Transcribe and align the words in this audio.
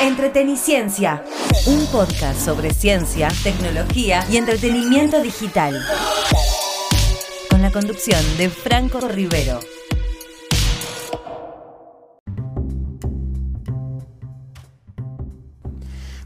Entreteniciencia, 0.00 1.24
un 1.66 1.84
podcast 1.86 2.38
sobre 2.38 2.72
ciencia, 2.72 3.28
tecnología 3.42 4.24
y 4.30 4.36
entretenimiento 4.36 5.20
digital. 5.20 5.74
Con 7.50 7.62
la 7.62 7.72
conducción 7.72 8.20
de 8.36 8.48
Franco 8.48 9.00
Rivero. 9.00 9.58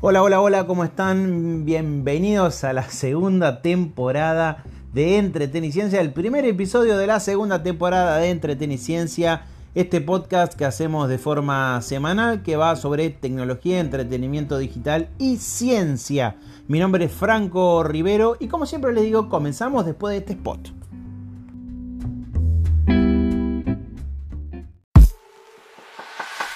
Hola, 0.02 0.22
hola, 0.22 0.42
hola, 0.42 0.66
¿cómo 0.66 0.84
están? 0.84 1.64
Bienvenidos 1.64 2.64
a 2.64 2.74
la 2.74 2.90
segunda 2.90 3.62
temporada 3.62 4.64
de 4.92 5.16
Entreteniciencia, 5.16 6.02
el 6.02 6.12
primer 6.12 6.44
episodio 6.44 6.98
de 6.98 7.06
la 7.06 7.20
segunda 7.20 7.62
temporada 7.62 8.18
de 8.18 8.28
Entreteniciencia, 8.28 9.46
este 9.74 10.02
podcast 10.02 10.52
que 10.54 10.66
hacemos 10.66 11.08
de 11.08 11.18
forma 11.18 11.80
semanal 11.80 12.42
que 12.42 12.56
va 12.56 12.76
sobre 12.76 13.08
tecnología, 13.10 13.80
entretenimiento 13.80 14.58
digital 14.58 15.08
y 15.18 15.38
ciencia. 15.38 16.36
Mi 16.68 16.78
nombre 16.78 17.06
es 17.06 17.12
Franco 17.12 17.82
Rivero 17.82 18.36
y 18.38 18.48
como 18.48 18.66
siempre 18.66 18.92
les 18.92 19.04
digo, 19.04 19.28
comenzamos 19.28 19.86
después 19.86 20.12
de 20.12 20.18
este 20.18 20.32
spot. 20.34 20.72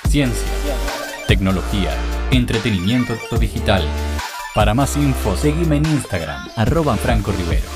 Ciencia, 0.08 0.46
tecnología, 1.26 1.90
entretenimiento 2.30 3.14
digital. 3.38 3.82
Para 4.54 4.72
más 4.72 4.96
info, 4.96 5.36
seguime 5.36 5.76
en 5.76 5.86
Instagram, 5.86 6.48
arroba 6.56 6.96
Franco 6.96 7.32
Rivero. 7.32 7.66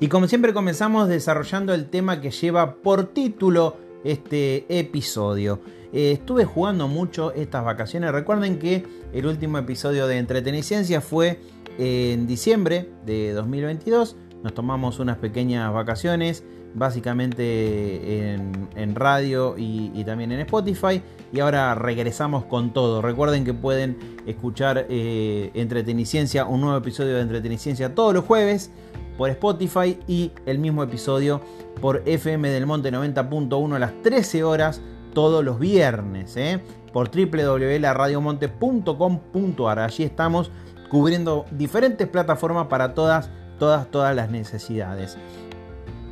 Y 0.00 0.06
como 0.06 0.28
siempre 0.28 0.54
comenzamos 0.54 1.08
desarrollando 1.08 1.74
el 1.74 1.90
tema 1.90 2.20
que 2.20 2.30
lleva 2.30 2.76
por 2.76 3.06
título 3.06 3.76
este 4.04 4.64
episodio. 4.68 5.60
Eh, 5.92 6.12
estuve 6.12 6.44
jugando 6.44 6.86
mucho 6.86 7.32
estas 7.32 7.64
vacaciones. 7.64 8.12
Recuerden 8.12 8.60
que 8.60 8.86
el 9.12 9.26
último 9.26 9.58
episodio 9.58 10.06
de 10.06 10.18
Entreteniciencia 10.18 11.00
fue 11.00 11.40
en 11.78 12.28
diciembre 12.28 12.88
de 13.06 13.32
2022. 13.32 14.16
Nos 14.44 14.54
tomamos 14.54 15.00
unas 15.00 15.16
pequeñas 15.16 15.72
vacaciones, 15.72 16.44
básicamente 16.74 18.34
en, 18.34 18.94
radio 18.94 19.56
y, 19.58 20.04
también 20.04 20.30
en 20.30 20.38
Spotify. 20.40 21.02
Y 21.32 21.40
ahora 21.40 21.74
regresamos 21.74 22.44
con 22.44 22.72
todo. 22.72 23.02
Recuerden 23.02 23.44
que 23.44 23.52
pueden 23.52 23.98
escuchar 24.26 24.86
eh, 24.88 25.50
Entreteniciencia, 25.54 26.44
un 26.44 26.60
nuevo 26.60 26.76
episodio 26.76 27.16
de 27.16 27.22
Entreteniciencia 27.22 27.96
todos 27.96 28.14
los 28.14 28.24
jueves 28.24 28.70
por 29.18 29.28
Spotify 29.30 29.98
y 30.06 30.30
el 30.46 30.60
mismo 30.60 30.84
episodio 30.84 31.40
por 31.82 32.02
FM 32.06 32.48
del 32.48 32.64
Monte 32.66 32.92
90.1 32.92 33.74
a 33.74 33.78
las 33.80 34.00
13 34.02 34.44
horas 34.44 34.80
todos 35.12 35.44
los 35.44 35.58
viernes 35.58 36.36
¿eh? 36.36 36.62
por 36.92 37.10
www.radiomonte.com.ar. 37.10 39.78
Allí 39.80 40.04
estamos 40.04 40.52
cubriendo 40.88 41.46
diferentes 41.50 42.06
plataformas 42.06 42.68
para 42.68 42.94
todas, 42.94 43.28
todas, 43.58 43.90
todas 43.90 44.14
las 44.14 44.30
necesidades. 44.30 45.18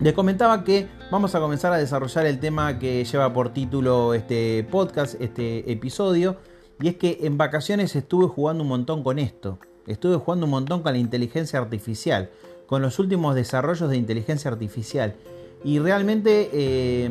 Les 0.01 0.13
comentaba 0.13 0.65
que 0.65 0.89
vamos 1.11 1.35
a 1.37 1.41
comenzar 1.41 1.73
a 1.73 1.79
desarrollar 1.79 2.27
el 2.27 2.41
tema 2.41 2.81
que 2.81 3.05
lleva 3.05 3.33
por 3.33 3.51
título 3.51 4.15
este 4.15 4.65
podcast, 4.65 5.15
este 5.20 5.70
episodio, 5.70 6.39
y 6.81 6.89
es 6.89 6.97
que 6.97 7.19
en 7.23 7.39
vacaciones 7.39 7.95
estuve 7.95 8.27
jugando 8.27 8.65
un 8.65 8.69
montón 8.69 9.05
con 9.05 9.20
esto. 9.20 9.61
Estuve 9.87 10.17
jugando 10.17 10.47
un 10.47 10.51
montón 10.51 10.83
con 10.83 10.93
la 10.93 10.98
inteligencia 10.98 11.61
artificial 11.61 12.31
con 12.67 12.83
los 12.83 12.98
últimos 12.98 13.34
desarrollos 13.34 13.89
de 13.89 13.97
inteligencia 13.97 14.50
artificial. 14.50 15.14
Y 15.64 15.78
realmente 15.78 16.50
eh, 16.53 17.11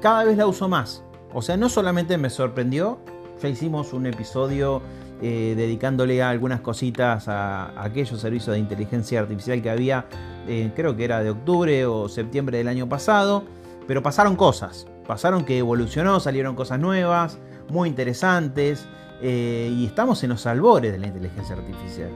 cada 0.00 0.24
vez 0.24 0.36
la 0.36 0.46
uso 0.46 0.68
más. 0.68 1.02
O 1.32 1.42
sea, 1.42 1.56
no 1.56 1.68
solamente 1.68 2.16
me 2.16 2.30
sorprendió, 2.30 2.98
ya 3.42 3.48
hicimos 3.48 3.92
un 3.92 4.06
episodio 4.06 4.82
eh, 5.20 5.54
dedicándole 5.56 6.22
a 6.22 6.30
algunas 6.30 6.60
cositas 6.60 7.28
a, 7.28 7.82
aquellos 7.82 8.20
servicios 8.20 8.54
de 8.54 8.60
inteligencia 8.60 9.20
artificial 9.20 9.60
que 9.60 9.70
había, 9.70 10.06
eh, 10.46 10.70
creo 10.76 10.96
que 10.96 11.04
era 11.04 11.22
de 11.22 11.30
octubre 11.30 11.86
o 11.86 12.08
septiembre 12.08 12.58
del 12.58 12.68
año 12.68 12.88
pasado, 12.88 13.44
pero 13.86 14.02
pasaron 14.02 14.36
cosas, 14.36 14.86
pasaron 15.06 15.44
que 15.44 15.58
evolucionó, 15.58 16.20
salieron 16.20 16.54
cosas 16.54 16.78
nuevas, 16.78 17.38
muy 17.68 17.88
interesantes, 17.88 18.86
y 19.22 19.86
estamos 19.86 20.22
en 20.22 20.30
los 20.30 20.44
albores 20.44 20.92
de 20.92 20.98
la 20.98 21.06
inteligencia 21.06 21.56
artificial. 21.56 22.10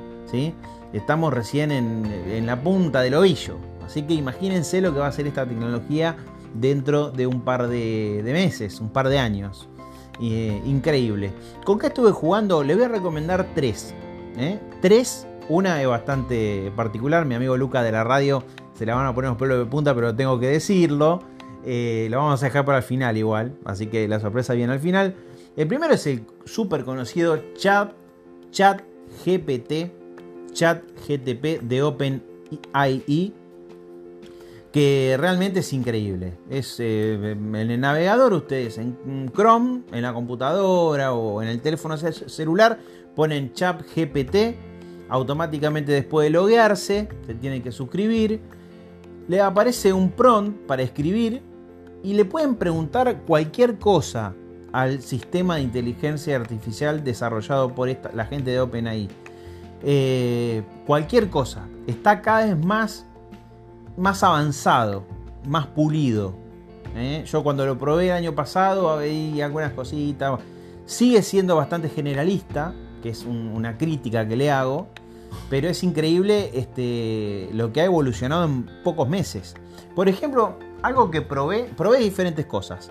Estamos 0.93 1.33
recién 1.33 1.71
en, 1.71 2.47
la 2.47 2.61
punta 2.61 3.01
del 3.01 3.15
ovillo. 3.15 3.57
Así 3.85 4.03
que 4.03 4.15
imagínense 4.15 4.81
lo 4.81 4.93
que 4.93 5.01
va 5.01 5.07
a 5.07 5.13
ser 5.13 5.27
esta 5.27 5.47
tecnología 5.47 6.17
dentro 6.55 7.11
de 7.11 7.27
un 7.27 7.43
par 7.43 7.69
de, 7.69 8.21
meses, 8.25 8.81
un 8.81 8.91
par 8.91 9.09
de 9.09 9.19
años. 9.19 9.69
Eh, 10.21 10.61
increíble. 10.65 11.31
¿Con 11.65 11.79
qué 11.79 11.89
estuve 11.89 12.11
jugando? 12.11 12.63
Le 12.65 12.75
voy 12.75 12.85
a 12.85 12.89
recomendar 12.89 13.47
tres. 13.55 13.95
¿eh? 14.37 14.59
Tres. 14.83 15.27
Una 15.49 15.81
es 15.81 15.89
bastante 15.89 16.73
particular. 16.77 17.25
Mi 17.25 17.35
amigo 17.35 17.57
Luca 17.57 17.83
de 17.83 17.93
la 17.93 18.05
radio 18.05 18.43
se 18.75 18.85
la 18.85 18.95
van 18.95 19.07
a 19.07 19.15
poner 19.15 19.31
los 19.31 19.39
pelos 19.39 19.59
de 19.59 19.67
punta, 19.67 19.95
pero 19.95 20.15
tengo 20.15 20.39
que 20.39 20.49
decirlo. 20.49 21.23
Eh, 21.65 22.09
lo 22.11 22.19
vamos 22.19 22.43
a 22.43 22.47
dejar 22.47 22.65
para 22.65 22.79
el 22.79 22.85
final 22.85 23.17
igual. 23.17 23.57
Así 23.65 23.87
que 23.87 24.09
la 24.09 24.21
sorpresa 24.21 24.55
viene 24.55 24.73
al 24.73 24.81
final. 24.81 25.15
El 25.57 25.67
primero 25.67 25.95
es 25.95 26.07
el 26.07 26.25
súper 26.45 26.85
conocido 26.85 27.39
Chat, 27.55 27.93
Chat 28.51 28.83
GPT 29.25 29.98
chat 30.59 30.83
GTP 31.07 31.61
de 31.63 31.83
OpenAI 31.85 33.33
que 34.73 35.17
realmente 35.19 35.61
es 35.61 35.73
increíble. 35.73 36.35
Es 36.51 36.81
eh, 36.81 37.15
en 37.31 37.55
el 37.55 37.81
navegador, 37.81 38.33
ustedes 38.33 38.77
en 38.77 39.31
Chrome, 39.33 39.83
en 39.93 40.03
la 40.03 40.13
computadora 40.13 41.13
o 41.13 41.41
en 41.41 41.49
el 41.49 41.61
teléfono 41.61 41.97
celular, 41.97 42.81
ponen 43.15 43.53
chat 43.53 43.83
GPT, 43.95 44.57
automáticamente 45.09 45.93
después 45.93 46.27
de 46.27 46.31
loguearse, 46.31 47.09
se 47.25 47.35
tienen 47.35 47.63
que 47.63 47.71
suscribir, 47.71 48.41
le 49.29 49.41
aparece 49.41 49.93
un 49.93 50.11
prompt 50.11 50.67
para 50.67 50.83
escribir 50.83 51.41
y 52.03 52.15
le 52.15 52.25
pueden 52.25 52.57
preguntar 52.57 53.23
cualquier 53.27 53.79
cosa 53.79 54.35
al 54.73 55.03
sistema 55.03 55.57
de 55.57 55.63
inteligencia 55.63 56.35
artificial 56.35 57.05
desarrollado 57.05 57.75
por 57.75 57.89
la 58.13 58.27
gente 58.27 58.51
de 58.51 58.61
OpenAI. 58.61 59.09
Eh, 59.83 60.63
cualquier 60.87 61.31
cosa. 61.31 61.67
Está 61.87 62.21
cada 62.21 62.47
vez 62.47 62.65
más, 62.65 63.07
más 63.97 64.23
avanzado, 64.23 65.05
más 65.47 65.67
pulido. 65.67 66.35
¿eh? 66.97 67.25
Yo 67.27 67.43
cuando 67.43 67.65
lo 67.67 67.79
probé 67.79 68.07
el 68.07 68.13
año 68.13 68.35
pasado 68.35 68.97
veía 68.99 69.47
algunas 69.47 69.73
cositas. 69.73 70.41
Sigue 70.87 71.23
siendo 71.23 71.57
bastante 71.57 71.89
generalista, 71.89 72.75
que 73.03 73.11
es 73.11 73.25
una 73.25 73.77
crítica 73.77 74.27
que 74.27 74.37
le 74.37 74.51
hago. 74.51 74.89
Pero 75.51 75.69
es 75.69 75.83
increíble 75.83 76.51
este, 76.55 77.51
lo 77.53 77.73
que 77.73 77.83
ha 77.83 77.85
evolucionado 77.85 78.45
en 78.45 78.67
pocos 78.83 79.09
meses. 79.09 79.55
Por 79.95 80.09
ejemplo, 80.09 80.59
algo 80.83 81.11
que 81.11 81.23
probé, 81.23 81.65
probé 81.77 81.99
diferentes 81.99 82.47
cosas. 82.47 82.91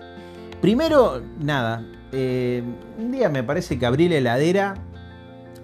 Primero, 0.60 1.22
nada, 1.40 1.84
eh, 2.12 2.62
un 2.98 3.12
día 3.12 3.28
me 3.28 3.42
parece 3.42 3.78
que 3.78 3.86
abrí 3.86 4.08
la 4.08 4.16
heladera 4.16 4.74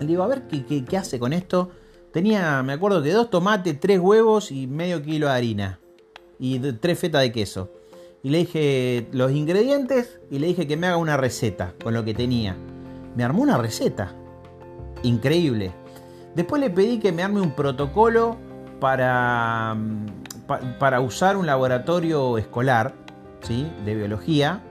digo, 0.00 0.22
a 0.22 0.26
ver 0.26 0.42
¿qué, 0.48 0.96
hace 0.96 1.18
con 1.18 1.32
esto. 1.32 1.70
Tenía, 2.12 2.62
me 2.62 2.74
acuerdo 2.74 3.02
que 3.02 3.10
dos 3.10 3.30
tomates, 3.30 3.78
tres 3.80 3.98
huevos 3.98 4.52
y 4.52 4.66
medio 4.66 5.02
kilo 5.02 5.26
de 5.26 5.32
harina. 5.32 5.80
Y 6.38 6.58
tres 6.58 6.98
fetas 6.98 7.22
de 7.22 7.32
queso. 7.32 7.70
Y 8.22 8.30
le 8.30 8.38
dije 8.38 9.08
los 9.12 9.32
ingredientes 9.32 10.20
y 10.30 10.38
le 10.38 10.46
dije 10.46 10.66
que 10.66 10.76
me 10.76 10.86
haga 10.86 10.96
una 10.96 11.16
receta 11.16 11.74
con 11.82 11.92
lo 11.94 12.04
que 12.04 12.14
tenía. 12.14 12.56
Me 13.16 13.24
armó 13.24 13.42
una 13.42 13.58
receta. 13.58 14.14
Increíble. 15.02 15.72
Después 16.34 16.60
le 16.60 16.70
pedí 16.70 16.98
que 16.98 17.12
me 17.12 17.22
arme 17.22 17.40
un 17.40 17.52
protocolo 17.52 18.36
para, 18.80 19.76
para 20.78 21.00
usar 21.00 21.36
un 21.36 21.46
laboratorio 21.46 22.38
escolar, 22.38 22.94
¿sí? 23.42 23.70
De 23.84 23.94
biología, 23.94 24.62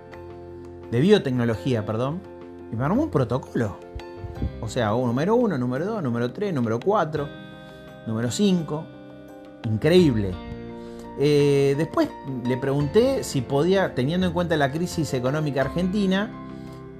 de 0.91 0.99
biotecnología, 0.99 1.85
perdón. 1.85 2.21
Y 2.71 2.75
me 2.75 2.83
armó 2.83 3.03
un 3.03 3.11
protocolo. 3.11 3.77
O 4.63 4.69
sea, 4.69 4.91
número 4.91 5.35
1, 5.35 5.57
número 5.57 5.85
2, 5.85 6.01
número 6.01 6.31
3, 6.31 6.53
número 6.53 6.79
4, 6.79 7.27
número 8.07 8.31
5. 8.31 8.85
Increíble. 9.65 10.31
Eh, 11.19 11.75
después 11.77 12.09
le 12.45 12.55
pregunté 12.55 13.25
si 13.25 13.41
podía, 13.41 13.93
teniendo 13.93 14.25
en 14.25 14.31
cuenta 14.33 14.55
la 14.55 14.71
crisis 14.71 15.13
económica 15.13 15.61
argentina, 15.61 16.31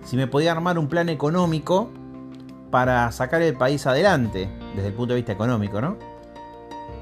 si 0.04 0.18
me 0.18 0.27
podía 0.27 0.51
armar 0.51 0.77
un 0.77 0.89
plan 0.89 1.07
económico 1.07 1.89
para 2.69 3.10
sacar 3.13 3.42
el 3.42 3.56
país 3.56 3.88
adelante, 3.88 4.50
desde 4.75 4.89
el 4.89 4.94
punto 4.94 5.13
de 5.13 5.21
vista 5.21 5.31
económico, 5.31 5.80
¿no? 5.80 5.95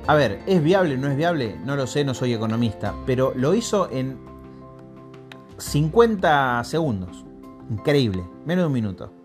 A 0.06 0.13
ver, 0.13 0.44
¿es 0.46 0.62
viable 0.62 0.96
no 0.96 1.08
es 1.08 1.18
viable? 1.18 1.60
No 1.66 1.75
lo 1.75 1.88
sé, 1.88 2.04
no 2.06 2.13
soy 2.13 2.34
economista, 2.34 2.94
pero 3.08 3.34
lo 3.36 3.56
hizo 3.56 3.90
en 3.90 4.19
50 5.58 6.63
segundos. 6.66 7.25
Increíble, 7.72 8.24
menos 8.46 8.63
de 8.63 8.68
un 8.68 8.74
minuto. 8.74 9.21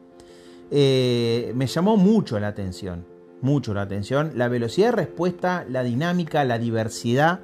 Eh, 0.71 1.53
me 1.55 1.67
llamó 1.67 1.97
mucho 1.97 2.39
la 2.41 2.49
atención, 2.49 3.05
mucho 3.41 3.75
la 3.75 3.83
atención, 3.83 4.33
la 4.35 4.49
velocidad 4.49 4.91
de 4.91 4.97
respuesta, 4.97 5.65
la 5.69 5.83
dinámica, 5.83 6.45
la 6.45 6.59
diversidad 6.59 7.41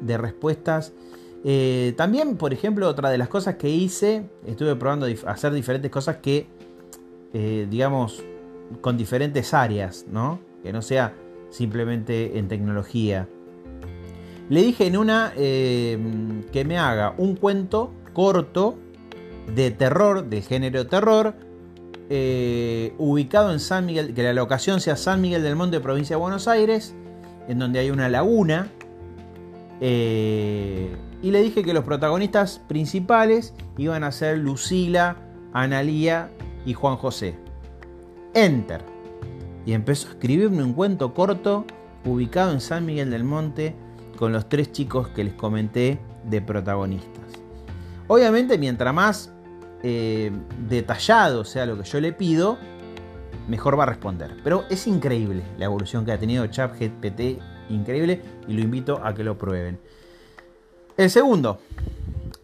de 0.00 0.18
respuestas. 0.18 0.92
Eh, 1.44 1.94
también, 1.96 2.36
por 2.36 2.52
ejemplo, 2.52 2.88
otra 2.88 3.10
de 3.10 3.18
las 3.18 3.28
cosas 3.28 3.56
que 3.56 3.68
hice, 3.68 4.24
estuve 4.46 4.76
probando 4.76 5.06
hacer 5.26 5.52
diferentes 5.52 5.90
cosas 5.90 6.16
que, 6.18 6.46
eh, 7.32 7.66
digamos, 7.68 8.22
con 8.80 8.96
diferentes 8.96 9.52
áreas, 9.52 10.06
¿no? 10.10 10.40
Que 10.62 10.72
no 10.72 10.82
sea 10.82 11.14
simplemente 11.50 12.38
en 12.38 12.48
tecnología. 12.48 13.28
Le 14.48 14.62
dije 14.62 14.86
en 14.86 14.96
una 14.96 15.32
eh, 15.36 15.98
que 16.52 16.64
me 16.64 16.78
haga 16.78 17.14
un 17.18 17.36
cuento 17.36 17.92
corto 18.12 18.76
de 19.54 19.70
terror, 19.70 20.28
de 20.28 20.42
género 20.42 20.86
terror, 20.86 21.34
ubicado 22.98 23.52
en 23.52 23.60
San 23.60 23.86
Miguel, 23.86 24.12
que 24.14 24.22
la 24.22 24.32
locación 24.32 24.80
sea 24.80 24.96
San 24.96 25.20
Miguel 25.20 25.42
del 25.42 25.56
Monte, 25.56 25.80
provincia 25.80 26.16
de 26.16 26.20
Buenos 26.20 26.48
Aires, 26.48 26.94
en 27.48 27.58
donde 27.58 27.78
hay 27.78 27.90
una 27.90 28.08
laguna. 28.08 28.68
Eh, 29.80 30.94
y 31.22 31.30
le 31.30 31.42
dije 31.42 31.62
que 31.62 31.72
los 31.72 31.84
protagonistas 31.84 32.60
principales 32.68 33.54
iban 33.78 34.04
a 34.04 34.12
ser 34.12 34.38
Lucila, 34.38 35.16
Analía 35.52 36.30
y 36.66 36.74
Juan 36.74 36.96
José. 36.96 37.34
Enter. 38.34 38.82
Y 39.64 39.72
empezó 39.72 40.08
a 40.08 40.10
escribirme 40.12 40.62
un 40.62 40.72
cuento 40.72 41.14
corto 41.14 41.64
ubicado 42.04 42.52
en 42.52 42.60
San 42.60 42.84
Miguel 42.84 43.10
del 43.10 43.24
Monte 43.24 43.74
con 44.16 44.32
los 44.32 44.48
tres 44.48 44.72
chicos 44.72 45.08
que 45.08 45.24
les 45.24 45.34
comenté 45.34 45.98
de 46.24 46.40
protagonistas. 46.40 47.24
Obviamente, 48.08 48.58
mientras 48.58 48.92
más 48.92 49.32
eh, 49.82 50.30
detallado 50.68 51.44
sea 51.44 51.66
lo 51.66 51.76
que 51.76 51.84
yo 51.84 52.00
le 52.00 52.12
pido, 52.12 52.58
mejor 53.48 53.78
va 53.78 53.84
a 53.84 53.86
responder. 53.86 54.36
Pero 54.44 54.64
es 54.70 54.86
increíble 54.86 55.42
la 55.58 55.64
evolución 55.64 56.04
que 56.04 56.12
ha 56.12 56.18
tenido 56.18 56.46
ChatGPT, 56.46 57.40
increíble, 57.70 58.22
y 58.46 58.54
lo 58.54 58.60
invito 58.60 59.00
a 59.02 59.14
que 59.14 59.24
lo 59.24 59.36
prueben. 59.36 59.78
El 60.96 61.10
segundo, 61.10 61.58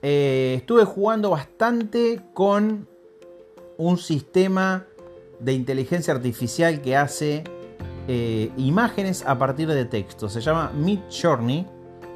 eh, 0.03 0.55
estuve 0.57 0.85
jugando 0.85 1.31
bastante 1.31 2.21
con 2.35 2.89
un 3.77 3.99
sistema 3.99 4.87
de 5.39 5.53
inteligencia 5.53 6.15
artificial 6.15 6.81
que 6.81 6.97
hace 6.97 7.45
eh, 8.09 8.51
imágenes 8.57 9.25
a 9.27 9.39
partir 9.39 9.69
de 9.69 9.85
texto. 9.85 10.29
Se 10.29 10.41
llama 10.41 10.73
Mid 10.75 11.01
Journey 11.11 11.67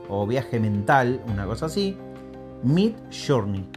o 0.08 0.26
viaje 0.26 0.58
mental, 0.58 1.22
una 1.26 1.46
cosa 1.46 1.66
así. 1.66 1.96
Mid 2.62 2.94
Journey. 3.10 3.68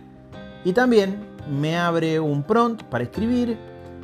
Y 0.63 0.73
también 0.73 1.34
me 1.49 1.77
abre 1.77 2.19
un 2.19 2.43
prompt 2.43 2.83
para 2.83 3.03
escribir 3.03 3.57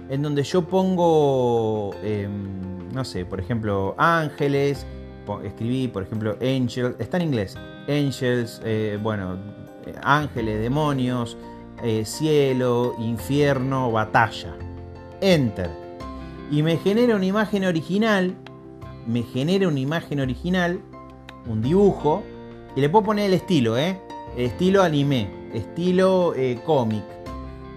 en 0.10 0.22
donde 0.22 0.44
yo 0.44 0.64
pongo, 0.64 1.96
em, 2.04 2.90
no 2.94 3.06
sé, 3.06 3.26
por 3.26 3.40
ejemplo, 3.40 3.96
ángeles, 3.98 4.86
escribí, 5.44 5.88
por 5.88 6.04
ejemplo, 6.04 6.36
angel, 6.42 6.96
está 7.00 7.18
en 7.18 7.24
inglés, 7.24 7.58
angels, 7.88 8.62
eh, 8.66 9.00
bueno, 9.02 9.38
ángeles, 10.04 10.62
demonios, 10.62 11.38
eh, 11.84 12.04
cielo, 12.06 12.96
infierno, 13.00 13.92
batalla. 13.92 14.54
Enter. 15.22 15.70
Y 16.52 16.64
me 16.64 16.78
genera 16.78 17.16
una 17.16 17.26
imagen 17.26 17.64
original, 17.64 18.36
me 19.08 19.24
genera 19.24 19.68
una 19.68 19.80
imagen 19.80 20.20
original, 20.20 20.82
un 21.48 21.62
dibujo, 21.62 22.24
y 22.76 22.82
le 22.82 22.90
puedo 22.90 23.06
poner 23.06 23.28
el 23.28 23.34
estilo, 23.34 23.78
¿eh? 23.78 23.98
Estilo 24.36 24.84
anime, 24.84 25.30
estilo 25.54 26.34
eh, 26.36 26.62
cómic 26.66 27.04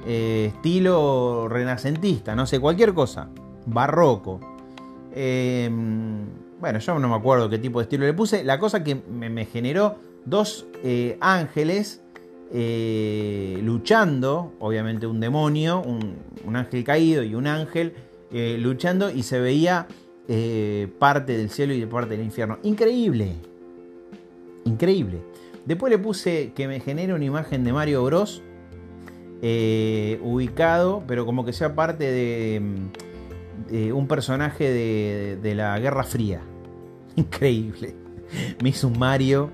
eh, 0.07 0.53
estilo 0.55 1.49
renacentista, 1.49 2.35
no 2.35 2.47
sé, 2.47 2.61
cualquier 2.61 2.93
cosa, 2.93 3.29
barroco. 3.67 4.41
Em, 5.15 6.27
bueno, 6.61 6.79
yo 6.79 6.99
no 6.99 7.09
me 7.09 7.15
acuerdo 7.15 7.49
qué 7.49 7.59
tipo 7.59 7.79
de 7.79 7.85
estilo 7.85 8.05
le 8.05 8.13
puse. 8.13 8.45
La 8.45 8.59
cosa 8.59 8.85
que 8.85 8.95
me, 8.95 9.47
generó 9.47 9.97
dos 10.27 10.67
eh, 10.83 11.17
ángeles 11.21 12.03
eh, 12.53 13.59
luchando, 13.63 14.53
obviamente 14.61 15.07
un 15.07 15.21
demonio, 15.21 15.81
un, 15.83 16.57
ángel 16.57 16.85
caído 16.85 17.23
y 17.23 17.35
un 17.35 17.47
ángel 17.47 17.95
luchando 18.59 19.11
y 19.11 19.23
se 19.23 19.41
veía 19.41 19.87
parte 20.99 21.37
del 21.37 21.51
cielo 21.51 21.73
y 21.73 21.87
parte 21.87 22.17
del 22.17 22.27
infierno. 22.27 22.59
Increíble. 22.63 23.33
Increíble. 24.65 25.21
Después 25.65 25.91
le 25.91 25.99
puse 25.99 26.53
que 26.55 26.69
me 26.69 26.81
genere 26.81 27.15
una 27.15 27.25
imagen 27.25 27.65
de 27.65 27.73
Mario 27.73 28.05
Bros 28.05 28.43
eh, 29.43 30.19
ubicado, 30.23 31.03
pero 31.07 31.27
como 31.27 31.45
que 31.45 31.53
sea 31.53 31.75
parte 31.75 32.11
de, 32.11 32.63
un 33.93 34.07
personaje 34.09 34.71
de, 35.41 35.55
la 35.55 35.79
Guerra 35.79 36.05
Fría. 36.05 36.41
Increíble. 37.17 37.95
Me 38.63 38.71
hizo 38.71 38.91
Mario, 38.91 39.51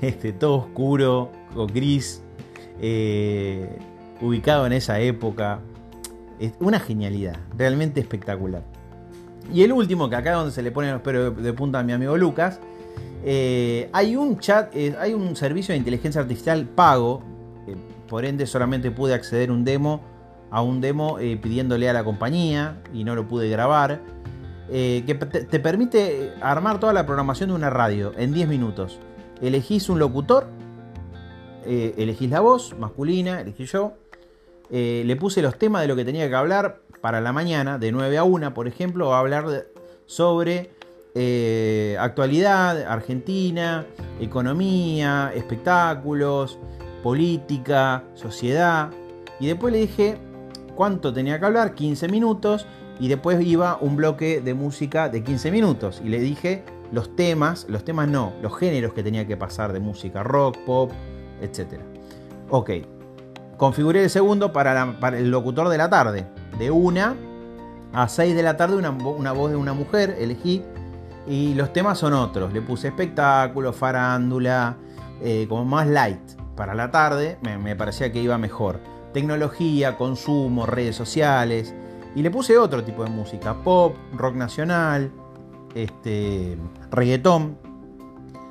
este, 0.00 0.32
todo 0.32 0.56
oscuro, 0.56 1.30
con 1.54 1.66
gris, 1.68 2.22
eh, 2.80 3.78
ubicado 4.20 4.66
en 4.66 4.72
esa 4.72 5.00
época. 5.00 5.60
Es 6.40 6.52
una 6.60 6.80
genialidad, 6.80 7.36
realmente 7.56 8.00
espectacular. 8.00 8.62
Y 9.52 9.62
el 9.62 9.72
último, 9.72 10.10
que 10.10 10.16
acá 10.16 10.30
es 10.30 10.36
donde 10.36 10.52
se 10.52 10.62
le 10.62 10.70
pone 10.70 10.90
los 10.90 11.02
pelos 11.02 11.40
de 11.42 11.52
punta 11.52 11.78
a 11.78 11.82
mi 11.82 11.92
amigo 11.92 12.16
Lucas, 12.16 12.60
eh, 13.24 13.88
hay 13.92 14.16
un 14.16 14.38
chat, 14.38 14.74
hay 14.98 15.14
un 15.14 15.36
servicio 15.36 15.72
de 15.72 15.78
inteligencia 15.78 16.20
artificial 16.20 16.64
pago 16.66 17.22
por 18.08 18.24
ende 18.24 18.46
solamente 18.46 18.90
pude 18.90 19.14
acceder 19.14 19.50
un 19.50 19.64
demo, 19.64 20.02
a 20.50 20.62
un 20.62 20.80
demo 20.80 21.18
eh, 21.18 21.36
pidiéndole 21.36 21.88
a 21.88 21.92
la 21.92 22.04
compañía 22.04 22.82
y 22.92 23.04
no 23.04 23.14
lo 23.14 23.26
pude 23.26 23.48
grabar. 23.48 24.00
Eh, 24.68 25.04
que 25.06 25.14
te, 25.14 25.60
permite 25.60 26.32
armar 26.40 26.80
toda 26.80 26.92
la 26.92 27.06
programación 27.06 27.50
de 27.50 27.54
una 27.54 27.70
radio 27.70 28.12
en 28.16 28.32
10 28.32 28.48
minutos. 28.48 28.98
Elegís 29.40 29.88
un 29.88 29.98
locutor, 30.00 30.48
eh, 31.64 31.94
elegís 31.98 32.30
la 32.30 32.40
voz 32.40 32.76
masculina, 32.76 33.40
elegí 33.40 33.66
yo. 33.66 33.92
le 34.70 35.16
puse 35.16 35.40
los 35.42 35.56
temas 35.56 35.82
de 35.82 35.88
lo 35.88 35.94
que 35.94 36.04
tenía 36.04 36.28
que 36.28 36.34
hablar 36.34 36.80
para 37.00 37.20
la 37.20 37.32
mañana, 37.32 37.78
de 37.78 37.92
9 37.92 38.18
a 38.18 38.24
1, 38.24 38.54
por 38.54 38.66
ejemplo, 38.66 39.14
a 39.14 39.20
hablar 39.20 39.66
sobre 40.06 40.70
actualidad, 41.98 42.82
Argentina, 42.88 43.86
economía, 44.20 45.30
espectáculos, 45.34 46.58
política, 47.06 48.02
sociedad. 48.14 48.90
Y 49.38 49.46
después 49.46 49.72
le 49.72 49.78
dije 49.78 50.18
cuánto 50.74 51.12
tenía 51.12 51.38
que 51.38 51.46
hablar, 51.46 51.72
15 51.72 52.08
minutos. 52.08 52.66
Y 52.98 53.06
después 53.06 53.40
iba 53.46 53.78
un 53.80 53.94
bloque 53.94 54.40
de 54.40 54.54
música 54.54 55.08
de 55.08 55.22
15 55.22 55.52
minutos. 55.52 56.02
Y 56.04 56.08
le 56.08 56.18
dije 56.18 56.64
los 56.90 57.14
temas, 57.14 57.64
los 57.68 57.84
temas 57.84 58.08
no, 58.08 58.32
los 58.42 58.58
géneros 58.58 58.92
que 58.92 59.04
tenía 59.04 59.24
que 59.24 59.36
pasar 59.36 59.72
de 59.72 59.78
música, 59.78 60.24
rock, 60.24 60.58
pop, 60.66 60.90
etc. 61.40 61.80
Ok, 62.50 62.70
configuré 63.56 64.02
el 64.02 64.10
segundo 64.10 64.52
para, 64.52 64.96
el 65.16 65.30
locutor 65.30 65.68
de 65.68 65.78
la 65.78 65.88
tarde. 65.88 66.26
De 66.58 66.72
1 66.72 67.14
a 67.92 68.08
6 68.08 68.34
de 68.34 68.42
la 68.42 68.56
tarde 68.56 68.74
una, 68.74 68.90
voz 68.90 69.50
de 69.50 69.56
una 69.56 69.74
mujer, 69.74 70.16
elegí. 70.18 70.64
Y 71.28 71.54
los 71.54 71.72
temas 71.72 71.98
son 71.98 72.14
otros. 72.14 72.52
Le 72.52 72.62
puse 72.62 72.88
espectáculo, 72.88 73.72
farándula, 73.72 74.76
eh, 75.22 75.46
como 75.48 75.64
más 75.64 75.86
light 75.86 76.35
para 76.56 76.74
la 76.74 76.90
tarde 76.90 77.38
me, 77.42 77.76
parecía 77.76 78.10
que 78.10 78.22
iba 78.22 78.38
mejor. 78.38 78.80
Tecnología, 79.12 79.96
consumo, 79.96 80.66
redes 80.66 80.96
sociales. 80.96 81.74
Y 82.14 82.22
le 82.22 82.30
puse 82.30 82.58
otro 82.58 82.82
tipo 82.82 83.04
de 83.04 83.10
música, 83.10 83.62
pop, 83.62 83.94
rock 84.14 84.34
nacional, 84.34 85.12
este, 85.74 86.56
reggaetón, 86.90 87.58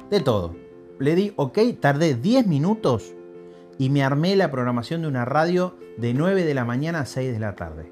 de 0.09 0.19
todo. 0.21 0.55
Le 0.99 1.15
di 1.15 1.33
ok, 1.35 1.57
tardé 1.79 2.15
10 2.15 2.47
minutos 2.47 3.13
y 3.77 3.89
me 3.89 4.03
armé 4.03 4.35
la 4.35 4.51
programación 4.51 5.01
de 5.01 5.07
una 5.07 5.25
radio 5.25 5.75
de 5.97 6.13
9 6.13 6.45
de 6.45 6.53
la 6.53 6.63
mañana 6.63 6.99
a 7.01 7.05
6 7.05 7.33
de 7.33 7.39
la 7.39 7.55
tarde. 7.55 7.91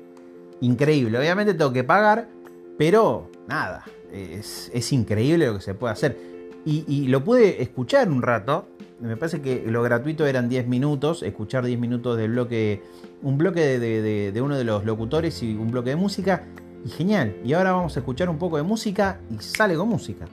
Increíble, 0.62 1.18
obviamente 1.18 1.54
tengo 1.54 1.74
que 1.74 1.84
pagar, 1.84 2.30
pero 2.78 3.30
nada, 3.48 3.84
es, 4.12 4.92
increíble 4.94 5.48
lo 5.48 5.56
que 5.56 5.62
se 5.62 5.74
puede 5.74 5.94
hacer. 5.94 6.18
Y, 6.66 6.86
y, 6.88 7.08
lo 7.08 7.26
pude 7.26 7.62
escuchar 7.62 8.10
un 8.10 8.22
rato 8.22 8.68
me 9.04 9.18
parece 9.18 9.42
que 9.42 9.66
lo 9.68 9.84
gratuito 9.84 10.26
eran 10.26 10.48
10 10.48 10.68
minutos, 10.68 11.24
escuchar 11.24 11.66
10 11.66 11.78
minutos 11.78 12.18
del 12.18 12.32
bloque, 12.32 12.82
un 13.22 13.38
bloque 13.38 13.78
de, 13.78 14.42
uno 14.42 14.56
de 14.56 14.64
los 14.64 14.86
locutores 14.86 15.44
y 15.44 15.56
un 15.56 15.72
bloque 15.72 15.90
de 15.90 15.96
música, 15.98 16.44
y 16.86 16.90
genial. 16.90 17.36
Y 17.44 17.54
ahora 17.54 17.74
vamos 17.74 17.96
a 17.98 18.00
escuchar 18.00 18.30
un 18.30 18.38
poco 18.38 18.58
de 18.58 18.64
música 18.64 19.20
y 19.30 19.38
sale 19.40 19.76
con 19.76 19.90
música. 19.90 20.26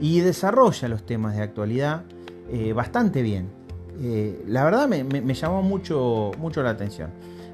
Y 0.00 0.20
desarrolla 0.20 0.88
los 0.88 1.06
temas 1.06 1.36
de 1.36 1.42
actualidad 1.42 2.04
eh, 2.50 2.74
bastante 2.74 3.22
bien. 3.22 3.48
Eh, 4.00 4.44
la 4.48 4.64
verdad 4.64 4.86
me, 4.86 5.34
llamó 5.34 5.62
mucho, 5.62 6.32
mucho 6.38 6.62
la 6.62 6.70
atención. 6.70 7.10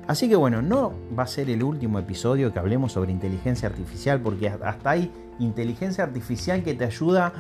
Así 0.09 0.29
que 0.29 0.35
bueno, 0.35 0.63
no 0.63 0.93
va 1.17 1.25
a 1.25 1.29
ser 1.29 1.49
el 1.49 1.63
último 1.63 2.01
episodio 2.01 2.53
que 2.53 2.59
hablemos 2.59 2.93
sobre 2.93 3.13
inteligencia 3.13 3.69
artificial, 3.69 4.21
porque 4.21 4.49
hasta 4.49 4.91
hay 4.91 5.13
inteligencia 5.39 6.03
artificial 6.03 6.65
que 6.65 6.75
te 6.75 6.85
ayuda 6.85 7.33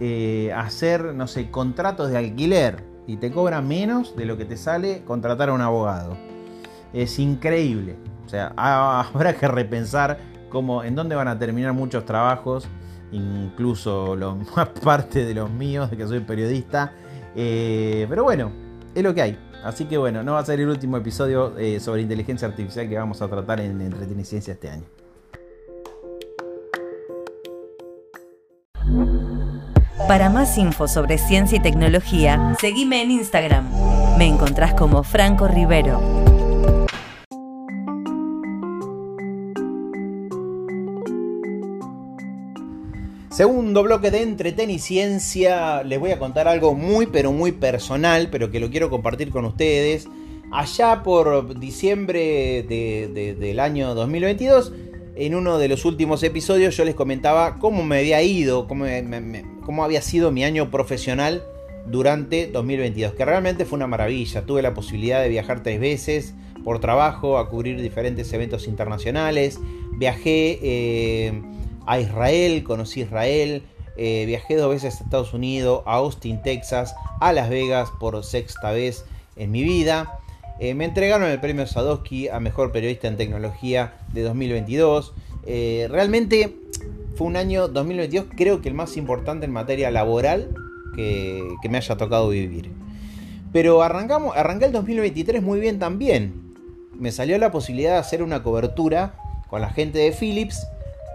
eh, 0.00 0.52
hacer, 0.54 1.14
no 1.14 1.26
sé, 1.26 1.50
contratos 1.50 2.10
de 2.10 2.18
alquiler 2.18 2.84
y 3.06 3.16
te 3.16 3.30
cobra 3.30 3.62
menos 3.62 4.16
de 4.16 4.26
lo 4.26 4.36
que 4.36 4.44
te 4.44 4.56
sale 4.56 5.02
contratar 5.04 5.48
a 5.48 5.52
un 5.52 5.60
abogado. 5.60 6.16
Es 6.92 7.18
increíble. 7.18 7.96
O 8.24 8.28
sea, 8.28 8.52
habrá 8.56 9.34
que 9.34 9.48
repensar 9.48 10.18
cómo, 10.48 10.84
en 10.84 10.94
dónde 10.94 11.14
van 11.14 11.28
a 11.28 11.38
terminar 11.38 11.72
muchos 11.72 12.04
trabajos 12.04 12.68
incluso 13.12 14.16
más 14.54 14.68
parte 14.84 15.24
de 15.24 15.34
los 15.34 15.50
míos, 15.50 15.90
de 15.90 15.96
que 15.96 16.06
soy 16.06 16.20
periodista. 16.20 16.92
Eh, 17.34 18.06
pero 18.08 18.24
bueno, 18.24 18.50
es 18.94 19.02
lo 19.02 19.14
que 19.14 19.22
hay. 19.22 19.38
Así 19.64 19.86
que 19.86 19.98
bueno, 19.98 20.22
no 20.22 20.32
va 20.32 20.40
a 20.40 20.44
ser 20.44 20.60
el 20.60 20.68
último 20.68 20.96
episodio 20.96 21.56
eh, 21.58 21.80
sobre 21.80 22.02
inteligencia 22.02 22.46
artificial 22.46 22.88
que 22.88 22.96
vamos 22.96 23.20
a 23.22 23.28
tratar 23.28 23.60
en 23.60 23.80
Entreteniciencia 23.80 24.52
este 24.52 24.70
año. 24.70 24.84
Para 30.08 30.30
más 30.30 30.56
info 30.56 30.86
sobre 30.86 31.18
ciencia 31.18 31.58
y 31.58 31.60
tecnología, 31.60 32.54
seguime 32.60 33.02
en 33.02 33.10
Instagram. 33.10 33.68
Me 34.16 34.26
encontrás 34.26 34.72
como 34.74 35.02
Franco 35.02 35.48
Rivero. 35.48 36.00
Segundo 43.30 43.82
bloque 43.82 44.12
de 44.12 44.22
entreteniciencia, 44.22 45.82
les 45.82 45.98
voy 45.98 46.12
a 46.12 46.20
contar 46.20 46.46
algo 46.46 46.74
muy 46.74 47.06
pero 47.06 47.32
muy 47.32 47.50
personal, 47.50 48.28
pero 48.30 48.52
que 48.52 48.60
lo 48.60 48.70
quiero 48.70 48.88
compartir 48.88 49.30
con 49.30 49.44
ustedes. 49.44 50.06
Allá 50.52 51.02
por 51.02 51.58
diciembre 51.58 52.62
del 52.62 53.58
año 53.58 53.92
2022, 53.96 54.72
en 55.16 55.34
uno 55.34 55.58
de 55.58 55.66
los 55.66 55.84
últimos 55.84 56.22
episodios 56.22 56.76
yo 56.76 56.84
les 56.84 56.94
comentaba 56.94 57.58
cómo 57.58 57.82
me 57.82 57.98
había 57.98 58.22
ido, 58.22 58.68
cómo, 58.68 58.86
cómo 59.66 59.82
había 59.82 60.00
sido 60.00 60.30
mi 60.30 60.44
año 60.44 60.70
profesional 60.70 61.42
durante 61.86 62.46
2022, 62.46 63.14
que 63.14 63.24
realmente 63.24 63.64
fue 63.64 63.76
una 63.76 63.88
maravilla. 63.88 64.46
Tuve 64.46 64.62
la 64.62 64.74
posibilidad 64.74 65.20
de 65.20 65.28
viajar 65.28 65.64
tres 65.64 65.80
veces 65.80 66.34
por 66.62 66.78
trabajo, 66.78 67.36
a 67.36 67.48
cubrir 67.48 67.82
diferentes 67.82 68.32
eventos 68.32 68.68
internacionales. 68.68 69.58
Viajé 69.90 70.60
eh, 70.62 71.42
a 71.84 71.98
Israel, 71.98 72.62
conocí 72.62 73.00
Israel. 73.00 73.64
Eh, 73.96 74.24
viajé 74.26 74.54
dos 74.54 74.70
veces 74.70 75.00
a 75.00 75.04
Estados 75.04 75.34
Unidos, 75.34 75.82
a 75.84 75.94
Austin, 75.94 76.42
Texas, 76.42 76.94
a 77.20 77.32
Las 77.32 77.50
Vegas 77.50 77.88
por 77.98 78.22
sexta 78.24 78.70
vez 78.70 79.04
en 79.34 79.50
mi 79.50 79.64
vida. 79.64 80.20
Eh, 80.60 80.74
me 80.74 80.84
entregaron 80.84 81.28
el 81.28 81.40
premio 81.40 81.66
Sadowski 81.66 82.28
a 82.28 82.38
Mejor 82.38 82.70
Periodista 82.70 83.08
en 83.08 83.16
Tecnología 83.16 83.94
de 84.12 84.22
2022. 84.22 85.12
realmente 85.44 86.54
fue 87.16 87.26
un 87.26 87.36
año 87.36 87.68
2022 87.68 88.26
creo 88.36 88.60
que 88.60 88.68
el 88.68 88.74
más 88.74 88.98
importante 88.98 89.46
en 89.46 89.52
materia 89.52 89.90
laboral 89.90 90.54
que, 90.94 91.56
me 91.68 91.78
haya 91.78 91.96
tocado 91.96 92.28
vivir. 92.28 92.70
Pero 93.52 93.82
arrancamos, 93.82 94.36
arranqué 94.36 94.66
el 94.66 94.72
2023 94.72 95.42
muy 95.42 95.58
bien 95.58 95.78
también. 95.78 96.54
Me 96.94 97.12
salió 97.12 97.38
la 97.38 97.50
posibilidad 97.50 97.92
de 97.92 97.98
hacer 97.98 98.22
una 98.22 98.42
cobertura 98.42 99.14
con 99.48 99.62
la 99.62 99.70
gente 99.70 99.98
de 99.98 100.12
Philips 100.12 100.66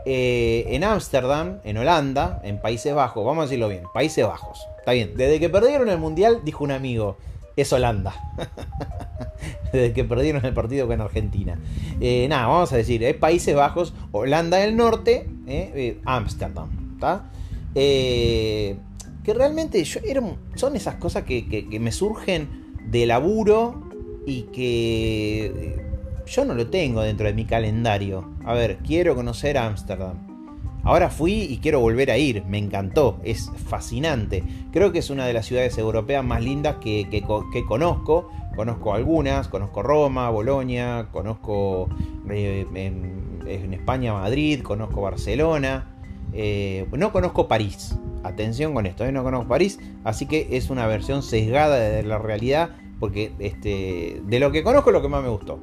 eh, 0.06 0.66
en 0.70 0.84
Ámsterdam, 0.84 1.60
en 1.64 1.78
Holanda, 1.78 2.42
en 2.44 2.60
Países 2.60 2.94
Bajos. 2.96 3.24
Vamos 3.24 3.44
a 3.44 3.46
decirlo 3.46 3.70
bien, 3.70 3.84
Países 3.94 4.26
Bajos. 4.26 4.68
Está 4.80 4.94
bien. 4.94 5.14
Desde 5.16 5.40
que 5.40 5.50
perdieron 5.50 5.90
el 5.90 6.00
Mundial, 6.00 6.42
dijo 6.44 6.64
un 6.64 6.72
amigo, 6.72 7.18
es 7.56 7.72
Holanda. 7.74 8.14
Desde 9.74 9.94
que 9.94 10.04
perdieron 10.04 10.46
el 10.46 10.54
partido 10.54 10.88
con 10.88 11.02
Argentina. 11.02 11.58
Eh, 12.00 12.28
nada, 12.30 12.48
vamos 12.48 12.72
a 12.74 12.78
decir, 12.78 13.04
es 13.04 13.16
Países 13.16 13.56
Bajos, 13.56 13.94
Holanda 14.12 14.58
del 14.58 14.76
Norte, 14.76 15.30
eh, 15.48 16.00
Ámsterdam. 16.06 16.70
Eh, 17.74 18.76
que 19.24 19.34
realmente 19.34 19.84
yo, 19.84 20.00
son 20.56 20.76
esas 20.76 20.96
cosas 20.96 21.24
que, 21.24 21.68
me 21.80 21.92
surgen 21.92 22.76
de 22.86 23.06
laburo 23.06 23.90
y 24.26 24.44
que 24.44 25.80
yo 26.28 26.46
no 26.46 26.54
lo 26.54 26.68
tengo 26.68 27.02
dentro 27.02 27.28
de 27.28 27.34
mi 27.34 27.46
calendario. 27.46 28.30
A 28.46 28.54
ver, 28.54 28.78
quiero 28.86 29.16
conocer 29.16 29.58
Ámsterdam. 29.58 30.31
Ahora 30.84 31.10
fui 31.10 31.34
y 31.34 31.58
quiero 31.58 31.80
volver 31.80 32.10
a 32.10 32.18
ir, 32.18 32.44
me 32.46 32.58
encantó, 32.58 33.20
es 33.24 33.52
fascinante. 33.68 34.44
Creo 34.72 34.92
que 34.92 35.00
es 35.00 35.10
una 35.10 35.28
de 35.28 35.34
las 35.34 35.46
ciudades 35.46 35.78
europeas 35.78 36.24
más 36.24 36.44
lindas 36.44 36.78
que, 36.82 37.24
conozco. 37.68 38.30
Conozco 38.56 38.94
algunas, 38.94 39.48
conozco 39.48 39.82
Roma, 39.82 40.30
Bolonia, 40.30 41.08
conozco 41.12 41.88
eh, 42.30 42.66
en, 42.74 43.74
España 43.74 44.14
Madrid, 44.14 44.62
conozco 44.62 45.02
Barcelona. 45.02 45.88
Eh, 46.34 46.88
no 46.92 47.12
conozco 47.12 47.48
París, 47.48 47.96
Atención 48.24 48.74
con 48.74 48.86
esto, 48.86 49.04
¿eh? 49.04 49.12
no 49.12 49.24
conozco 49.24 49.48
París, 49.48 49.80
así 50.04 50.28
que 50.28 50.50
es 50.52 50.70
una 50.70 50.86
versión 50.86 51.24
sesgada 51.24 51.78
de 51.78 52.04
la 52.04 52.20
realidad, 52.20 52.70
porque 53.00 53.32
este, 53.40 54.22
de 54.24 54.40
lo 54.40 54.52
que 54.52 54.64
conozco 54.64 54.92
lo 54.92 55.02
que 55.02 55.08
más 55.08 55.24
me 55.24 55.30
gustó. 55.30 55.60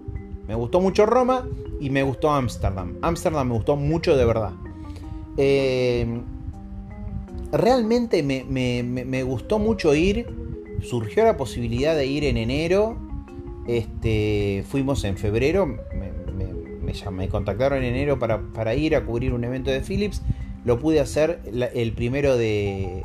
Me 0.48 0.54
gustó 0.54 0.80
mucho 0.80 1.06
Roma 1.06 1.46
y 1.80 1.90
me 1.90 2.02
gustó 2.02 2.30
Ámsterdam. 2.32 2.96
Ámsterdam 3.02 3.48
me 3.48 3.54
gustó 3.54 3.76
mucho 3.76 4.16
de 4.16 4.24
verdad. 4.24 4.52
Eh, 5.38 6.20
realmente 7.52 8.22
me, 8.22 9.22
gustó 9.22 9.58
mucho 9.58 9.94
ir. 9.94 10.26
Surgió 10.82 11.24
la 11.24 11.36
posibilidad 11.36 11.96
de 11.96 12.06
ir 12.06 12.24
en 12.24 12.36
enero. 12.36 12.98
Este, 13.66 14.64
fuimos 14.68 15.04
en 15.04 15.16
febrero. 15.16 15.66
Me, 15.66 16.92
me 17.10 17.28
contactaron 17.28 17.78
en 17.78 17.94
enero 17.94 18.18
para, 18.18 18.40
para 18.52 18.74
ir 18.74 18.96
a 18.96 19.04
cubrir 19.04 19.32
un 19.32 19.44
evento 19.44 19.70
de 19.70 19.80
Philips 19.80 20.22
lo 20.64 20.78
pude 20.78 21.00
hacer 21.00 21.40
el 21.74 21.92
primero 21.94 22.36
de 22.36 23.02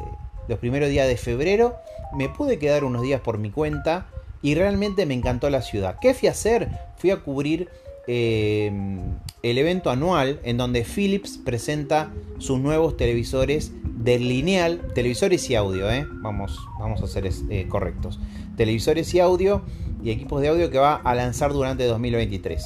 los 0.48 0.60
primeros 0.60 0.90
días 0.90 1.08
de 1.08 1.18
febrero. 1.18 1.76
Me 2.14 2.30
pude 2.30 2.60
quedar 2.60 2.84
unos 2.84 3.02
días 3.02 3.22
por 3.22 3.38
mi 3.38 3.52
cuenta 3.52 4.08
y 4.42 4.56
realmente 4.56 5.06
me 5.06 5.14
encantó 5.14 5.50
la 5.50 5.62
ciudad. 5.62 5.98
¿Qué 6.02 6.14
fui 6.14 6.28
a 6.28 6.32
hacer? 6.32 6.70
Fui 6.98 7.12
a 7.12 7.22
cubrir 7.22 7.70
em, 8.08 9.00
el 9.44 9.58
evento 9.58 9.90
anual 9.90 10.40
en 10.44 10.58
donde 10.58 10.84
Philips 10.84 11.38
presenta 11.38 12.12
sus 12.40 12.60
nuevos 12.60 12.98
televisores 12.98 13.72
de 13.84 14.20
lineal, 14.20 14.82
televisores 14.94 15.50
y 15.50 15.56
audio, 15.56 15.90
¿eh? 15.90 16.06
vamos, 16.22 16.60
vamos 16.80 17.02
a 17.02 17.08
ser 17.08 17.30
eh, 17.50 17.68
correctos. 17.70 18.20
Televisores 18.58 19.14
y 19.14 19.20
audio 19.20 19.62
y 20.04 20.12
equipos 20.12 20.42
de 20.42 20.50
audio 20.50 20.70
que 20.70 20.78
va 20.78 20.96
a 20.96 21.16
lanzar 21.16 21.54
durante 21.54 21.86
2023. 21.86 22.64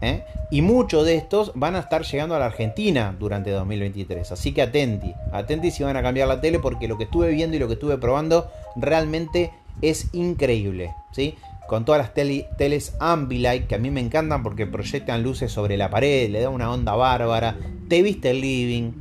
¿eh? 0.00 0.24
Y 0.50 0.60
muchos 0.62 1.06
de 1.06 1.14
estos 1.14 1.52
van 1.54 1.76
a 1.76 1.78
estar 1.78 2.02
llegando 2.02 2.34
a 2.34 2.38
la 2.38 2.46
Argentina 2.46 3.16
durante 3.18 3.50
2023. 3.50 4.32
Así 4.32 4.52
que 4.52 4.62
atenti, 4.62 5.14
atenti 5.32 5.70
si 5.70 5.82
van 5.82 5.96
a 5.96 6.02
cambiar 6.02 6.28
la 6.28 6.40
tele 6.40 6.58
porque 6.58 6.88
lo 6.88 6.98
que 6.98 7.04
estuve 7.04 7.30
viendo 7.30 7.56
y 7.56 7.60
lo 7.60 7.68
que 7.68 7.74
estuve 7.74 7.96
probando 7.98 8.50
realmente 8.76 9.52
es 9.80 10.12
increíble. 10.12 10.94
¿sí? 11.12 11.36
Con 11.72 11.86
todas 11.86 12.02
las 12.02 12.12
teles 12.12 12.94
Ambilight 13.00 13.66
que 13.66 13.76
a 13.76 13.78
mí 13.78 13.90
me 13.90 14.00
encantan 14.00 14.42
porque 14.42 14.66
proyectan 14.66 15.22
luces 15.22 15.50
sobre 15.50 15.78
la 15.78 15.88
pared, 15.88 16.28
le 16.28 16.42
da 16.42 16.50
una 16.50 16.70
onda 16.70 16.94
bárbara. 16.94 17.56
Te 17.88 18.02
viste 18.02 18.28
el 18.32 18.42
living, 18.42 18.92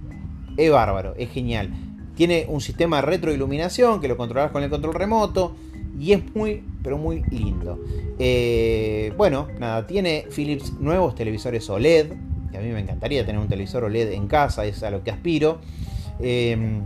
es 0.55 0.71
bárbaro, 0.71 1.13
es 1.17 1.29
genial. 1.31 1.69
Tiene 2.15 2.45
un 2.47 2.61
sistema 2.61 2.95
de 2.95 3.01
retroiluminación 3.01 3.99
que 3.99 4.07
lo 4.07 4.15
controlas 4.15 4.51
con 4.51 4.63
el 4.63 4.69
control 4.69 4.93
remoto 4.93 5.53
y 5.99 6.13
es 6.13 6.33
muy, 6.33 6.63
pero 6.81 6.97
muy 6.97 7.23
lindo. 7.29 7.77
Eh, 8.17 9.11
bueno, 9.17 9.49
nada, 9.59 9.85
tiene 9.85 10.27
Philips 10.33 10.71
nuevos 10.79 11.13
televisores 11.13 11.69
OLED, 11.69 12.13
que 12.53 12.57
a 12.57 12.61
mí 12.61 12.69
me 12.69 12.79
encantaría 12.79 13.25
tener 13.25 13.41
un 13.41 13.49
televisor 13.49 13.83
OLED 13.83 14.13
en 14.13 14.27
casa, 14.27 14.63
es 14.63 14.81
a 14.81 14.91
lo 14.91 15.03
que 15.03 15.11
aspiro, 15.11 15.59
em, 16.21 16.83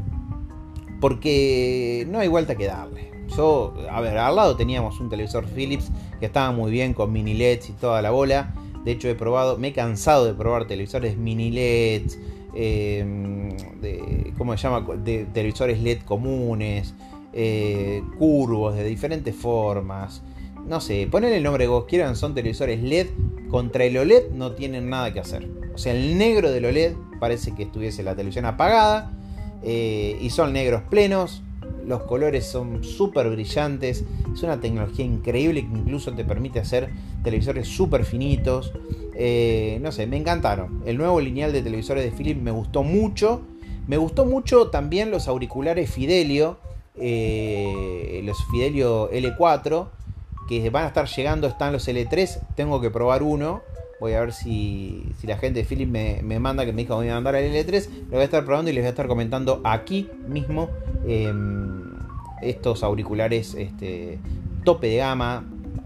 porque 0.99 2.07
no 2.09 2.17
hay 2.17 2.27
vuelta 2.27 2.55
que 2.55 2.65
darle. 2.65 3.14
Yo, 3.35 3.73
a 3.89 4.01
ver, 4.01 4.17
al 4.17 4.35
lado 4.35 4.55
teníamos 4.55 4.99
un 4.99 5.09
televisor 5.09 5.45
Philips 5.45 5.91
que 6.19 6.25
estaba 6.25 6.51
muy 6.51 6.71
bien 6.71 6.93
con 6.93 7.11
mini 7.11 7.33
LEDs 7.33 7.69
y 7.69 7.73
toda 7.73 8.01
la 8.01 8.11
bola. 8.11 8.53
De 8.83 8.91
hecho, 8.91 9.09
he 9.09 9.15
probado, 9.15 9.57
me 9.57 9.69
he 9.69 9.73
cansado 9.73 10.25
de 10.25 10.33
probar 10.33 10.67
televisores 10.67 11.17
mini 11.17 11.51
LEDs, 11.51 12.19
em, 12.53 13.49
de, 13.81 14.33
¿cómo 14.37 14.55
se 14.55 14.63
llama? 14.63 14.85
De 14.97 15.25
televisores 15.25 15.81
LED 15.81 16.01
comunes. 16.01 16.93
Eh, 17.37 18.01
curvos 18.17 18.75
de 18.75 18.85
diferentes 18.85 19.35
formas. 19.35 20.21
No 20.65 20.79
sé, 20.79 21.05
ponen 21.11 21.33
el 21.33 21.43
nombre 21.43 21.65
que 21.65 21.67
vos 21.67 21.83
quieran, 21.83 22.15
son 22.15 22.33
televisores 22.33 22.81
LED. 22.81 23.07
Contra 23.49 23.83
el 23.83 23.97
OLED 23.97 24.31
no 24.31 24.53
tienen 24.53 24.89
nada 24.89 25.11
que 25.11 25.19
hacer. 25.19 25.47
O 25.73 25.77
sea, 25.77 25.93
el 25.93 26.17
negro 26.17 26.49
del 26.49 26.63
OLED 26.63 26.93
parece 27.19 27.53
que 27.53 27.63
estuviese 27.63 28.03
la 28.03 28.15
televisión 28.15 28.45
apagada. 28.45 29.11
Eh, 29.63 30.17
y 30.21 30.29
son 30.29 30.53
negros 30.53 30.83
plenos. 30.89 31.43
Los 31.85 32.03
colores 32.03 32.45
son 32.45 32.83
súper 32.83 33.29
brillantes. 33.29 34.03
Es 34.33 34.43
una 34.43 34.59
tecnología 34.59 35.05
increíble 35.05 35.61
que 35.61 35.77
incluso 35.77 36.13
te 36.13 36.25
permite 36.25 36.59
hacer 36.59 36.89
televisores 37.23 37.67
súper 37.67 38.05
finitos. 38.05 38.73
Eh, 39.13 39.79
no 39.81 39.91
sé, 39.91 40.07
me 40.07 40.17
encantaron. 40.17 40.81
El 40.85 40.97
nuevo 40.97 41.21
lineal 41.21 41.53
de 41.53 41.61
televisores 41.61 42.03
de 42.03 42.11
Philips 42.11 42.41
me 42.41 42.51
gustó 42.51 42.83
mucho. 42.83 43.41
Me 43.87 43.97
gustó 43.97 44.25
mucho 44.25 44.67
también 44.67 45.11
los 45.11 45.27
auriculares 45.27 45.91
Fidelio 45.91 46.57
eh, 46.97 48.21
los 48.23 48.43
Fidelio 48.45 49.11
L4, 49.11 49.87
que 50.47 50.69
van 50.69 50.85
a 50.85 50.87
estar 50.87 51.07
llegando, 51.07 51.47
están 51.47 51.73
los 51.73 51.87
L3, 51.87 52.39
tengo 52.55 52.81
que 52.81 52.89
probar 52.89 53.23
uno. 53.23 53.61
Voy 53.99 54.13
a 54.13 54.19
ver 54.19 54.33
si, 54.33 55.03
la 55.23 55.37
gente 55.37 55.59
de 55.59 55.65
Philips 55.65 55.91
me, 55.91 56.39
manda, 56.39 56.65
que 56.65 56.73
me 56.73 56.81
dijo 56.81 56.95
que 56.95 57.05
voy 57.05 57.09
a 57.09 57.15
mandar 57.15 57.35
el 57.35 57.53
L3. 57.53 57.89
Lo 58.05 58.11
voy 58.11 58.21
a 58.21 58.23
estar 58.23 58.43
probando 58.45 58.69
y 58.69 58.73
les 58.73 58.83
voy 58.83 58.87
a 58.87 58.89
estar 58.89 59.07
comentando 59.07 59.61
aquí 59.63 60.09
mismo 60.27 60.69
em, 61.07 61.83
estos 62.41 62.83
auriculares 62.83 63.53
este, 63.55 64.19
tope 64.63 64.87
de 64.87 64.97
gama, 64.97 65.45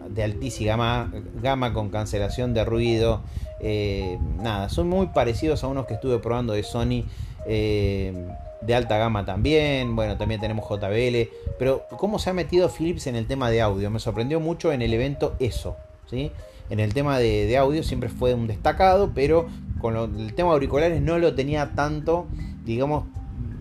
de 0.09 0.23
altísima 0.23 0.71
gama, 0.71 1.11
gama 1.41 1.73
con 1.73 1.89
cancelación 1.89 2.53
de 2.53 2.65
ruido. 2.65 3.21
Eh, 3.59 4.17
nada, 4.41 4.69
son 4.69 4.87
muy 4.87 5.07
parecidos 5.07 5.63
a 5.63 5.67
unos 5.67 5.85
que 5.85 5.93
estuve 5.93 6.19
probando 6.19 6.53
de 6.53 6.63
Sony 6.63 7.03
eh, 7.45 8.13
de 8.61 8.75
alta 8.75 8.97
gama 8.97 9.25
también, 9.25 9.95
bueno, 9.95 10.17
también 10.17 10.41
tenemos 10.41 10.67
JBL, 10.67 11.29
pero 11.57 11.85
cómo 11.97 12.19
se 12.19 12.29
ha 12.29 12.33
metido 12.33 12.69
Philips 12.69 13.07
en 13.07 13.15
el 13.15 13.25
tema 13.25 13.49
de 13.49 13.61
audio, 13.61 13.89
me 13.89 13.99
sorprendió 13.99 14.39
mucho 14.39 14.73
en 14.73 14.81
el 14.81 14.93
evento 14.93 15.35
eso, 15.39 15.77
¿sí? 16.09 16.31
En 16.69 16.79
el 16.79 16.93
tema 16.93 17.17
de, 17.17 17.57
audio 17.57 17.83
siempre 17.83 18.09
fue 18.09 18.33
un 18.33 18.47
destacado, 18.47 19.11
pero 19.13 19.47
con 19.79 19.95
el 19.95 20.33
tema 20.33 20.49
de 20.49 20.53
auriculares 20.55 21.01
no 21.01 21.17
lo 21.17 21.33
tenía 21.33 21.73
tanto, 21.73 22.27
digamos, 22.65 23.05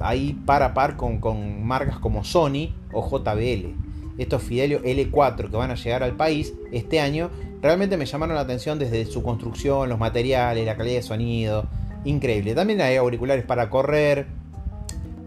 ahí 0.01 0.35
par 0.45 0.63
a 0.63 0.75
par 0.75 0.97
con, 0.97 1.19
con 1.19 1.65
marcas 1.67 1.99
como 1.99 2.25
Sony 2.25 2.75
o 2.93 3.09
JBL. 3.09 3.75
Estos 4.19 4.43
Fidelio 4.43 4.83
L4 4.83 5.51
que 5.51 5.57
van 5.57 5.71
a 5.71 5.77
llegar 5.77 6.03
al 6.03 6.17
país 6.17 6.53
este 6.73 7.01
año 7.01 7.31
realmente 7.63 7.97
me 7.97 8.05
llamaron 8.05 8.35
la 8.35 8.43
atención 8.43 8.79
desde 8.79 9.07
su 9.07 9.23
construcción, 9.23 9.89
los 9.89 9.99
materiales, 9.99 10.67
la 10.67 10.77
calidad 10.77 10.97
de 10.97 11.03
sonido. 11.03 11.67
Increíble. 12.05 12.55
También 12.55 12.81
hay 12.81 12.97
auriculares 12.97 13.45
para 13.45 13.71
correr, 13.71 14.27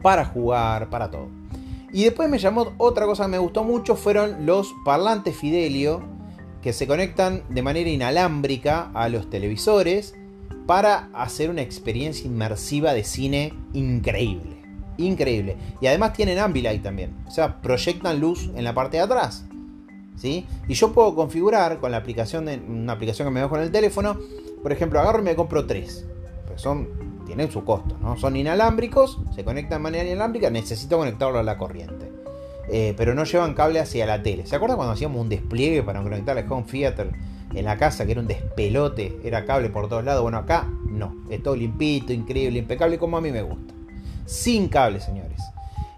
para 0.02 0.26
jugar, 0.26 0.90
para 0.90 1.10
todo. 1.10 1.30
Y 1.94 2.04
después 2.06 2.30
me 2.30 2.40
llamó 2.40 2.74
otra 2.78 3.06
cosa 3.06 3.26
que 3.26 3.32
me 3.32 3.38
gustó 3.38 3.64
mucho, 3.64 3.96
fueron 3.96 4.46
los 4.46 4.74
parlantes 4.86 5.36
Fidelio 5.36 6.02
que 6.62 6.74
se 6.74 6.88
conectan 6.88 7.44
de 7.50 7.62
manera 7.62 7.90
inalámbrica 7.90 8.92
a 8.94 9.10
los 9.10 9.30
televisores 9.30 10.16
para 10.68 11.10
hacer 11.14 11.50
una 11.50 11.62
experiencia 11.62 12.28
inmersiva 12.28 12.94
de 12.94 13.04
cine 13.04 13.54
increíble. 13.74 14.62
Increíble. 14.98 15.58
Y 15.82 15.88
además 15.88 16.14
tienen 16.14 16.38
Ambilight 16.38 16.84
también. 16.84 17.16
O 17.28 17.32
sea, 17.32 17.62
proyectan 17.62 18.20
luz 18.20 18.52
en 18.56 18.64
la 18.64 18.74
parte 18.74 18.98
de 18.98 19.04
atrás. 19.04 19.46
¿Sí? 20.16 20.46
Y 20.68 20.74
yo 20.76 20.94
puedo 20.94 21.16
configurar 21.16 21.80
con 21.80 21.92
la 21.92 21.98
aplicación 21.98 22.46
de 22.46 22.58
una 22.58 22.94
aplicación 22.94 23.28
que 23.28 23.34
me 23.34 23.40
dejo 23.40 23.58
en 23.58 23.64
el 23.64 23.72
teléfono. 23.72 24.18
Por 24.62 24.72
ejemplo, 24.72 25.00
agarro 25.00 25.20
y 25.20 25.24
me 25.24 25.36
compro 25.36 25.66
tres. 25.66 26.06
Pues 26.46 26.62
son, 26.62 26.90
tienen 27.26 27.50
su 27.50 27.64
costo, 27.64 27.98
¿no? 28.00 28.18
Son 28.18 28.36
inalámbricos, 28.36 29.20
se 29.34 29.44
conectan 29.44 29.80
de 29.80 29.84
manera 29.84 30.04
inalámbrica, 30.08 30.50
necesito 30.52 30.98
conectarlo 30.98 31.40
a 31.40 31.44
la 31.44 31.58
corriente. 31.58 32.11
Eh, 32.74 32.94
pero 32.96 33.14
no 33.14 33.26
llevan 33.26 33.54
cable 33.54 33.82
hacia 33.82 34.06
la 34.06 34.24
tele. 34.24 34.48
¿Se 34.48 34.56
acuerdan 34.56 34.78
cuando 34.78 34.94
hacíamos 34.94 35.20
un 35.20 35.28
despliegue 35.28 35.84
para 35.84 36.02
conectar 36.02 36.38
el 36.38 36.50
home 36.50 36.64
theater 36.64 37.12
en 37.54 37.66
la 37.66 37.78
casa, 37.78 38.06
que 38.06 38.14
era 38.14 38.22
un 38.22 38.28
despelote, 38.28 39.20
era 39.26 39.46
cable 39.46 39.70
por 39.70 39.90
todos 39.90 40.06
lados? 40.06 40.22
Bueno, 40.22 40.38
acá 40.38 40.70
no, 40.86 41.14
es 41.30 41.44
todo 41.44 41.58
limpito, 41.58 42.14
increíble, 42.14 42.60
impecable, 42.60 42.98
como 42.98 43.18
a 43.18 43.22
mí 43.22 43.30
me 43.30 43.42
gusta. 43.42 43.74
Sin 44.26 44.70
cable, 44.70 45.02
señores. 45.02 45.42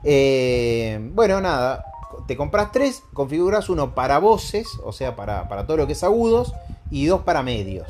Eh, 0.03 1.11
bueno, 1.13 1.39
nada, 1.41 1.85
te 2.25 2.35
compras 2.35 2.71
tres, 2.71 3.03
configuras 3.13 3.69
uno 3.69 3.93
para 3.93 4.17
voces, 4.17 4.67
o 4.83 4.91
sea, 4.91 5.15
para, 5.15 5.47
todo 5.67 5.77
lo 5.77 5.85
que 5.85 5.93
es 5.93 6.03
agudos, 6.03 6.55
y 6.89 7.05
dos 7.05 7.21
para 7.21 7.43
medios. 7.43 7.87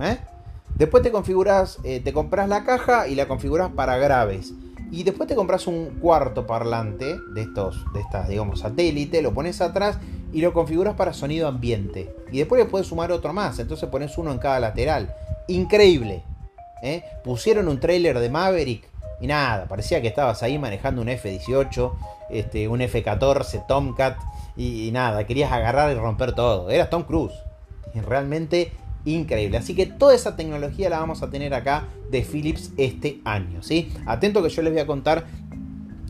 ¿eh? 0.00 0.18
Después 0.76 1.02
te 1.02 1.10
configuras, 1.10 1.78
te 1.82 2.12
compras 2.12 2.48
la 2.48 2.62
caja 2.62 3.08
y 3.08 3.16
la 3.16 3.26
configuras 3.26 3.72
para 3.74 3.96
graves. 3.96 4.52
Y 4.92 5.04
después 5.04 5.26
te 5.26 5.34
compras 5.34 5.66
un 5.66 5.98
cuarto 6.00 6.46
parlante 6.46 7.16
de 7.34 7.40
estos, 7.40 7.82
de 7.94 8.00
estas, 8.00 8.28
digamos, 8.28 8.60
satélite, 8.60 9.22
lo 9.22 9.32
pones 9.32 9.62
atrás 9.62 9.98
y 10.34 10.42
lo 10.42 10.52
configuras 10.52 10.94
para 10.94 11.14
sonido 11.14 11.48
ambiente. 11.48 12.14
Y 12.30 12.38
después 12.38 12.62
le 12.62 12.68
puedes 12.68 12.88
sumar 12.88 13.10
otro 13.10 13.32
más, 13.32 13.58
entonces 13.58 13.88
pones 13.88 14.18
uno 14.18 14.30
en 14.30 14.38
cada 14.38 14.60
lateral. 14.60 15.14
Increíble. 15.48 16.22
¿eh? 16.82 17.02
Pusieron 17.24 17.68
un 17.68 17.80
trailer 17.80 18.18
de 18.18 18.28
Maverick 18.28 18.86
y 19.18 19.26
nada, 19.28 19.66
parecía 19.66 20.02
que 20.02 20.08
estabas 20.08 20.42
ahí 20.42 20.58
manejando 20.58 21.00
un 21.00 21.08
F-18, 21.08 21.92
este, 22.28 22.68
un 22.68 22.82
F-14, 22.82 23.66
Tomcat 23.66 24.18
y, 24.58 24.90
nada, 24.92 25.26
querías 25.26 25.52
agarrar 25.52 25.90
y 25.90 25.94
romper 25.94 26.34
todo. 26.34 26.68
Eras 26.68 26.90
Tom 26.90 27.04
Cruise. 27.04 27.32
Realmente 28.06 28.72
increíble. 29.06 29.56
Así 29.56 29.74
que 29.74 29.86
toda 29.86 30.14
esa 30.14 30.36
tecnología 30.36 30.90
la 30.90 31.00
vamos 31.00 31.22
a 31.22 31.30
tener 31.30 31.54
acá 31.54 31.88
de 32.12 32.22
Philips 32.22 32.72
este 32.76 33.20
año. 33.24 33.62
¿sí? 33.62 33.90
Atento 34.06 34.42
que 34.42 34.50
yo 34.50 34.62
les 34.62 34.72
voy 34.72 34.82
a 34.82 34.86
contar 34.86 35.26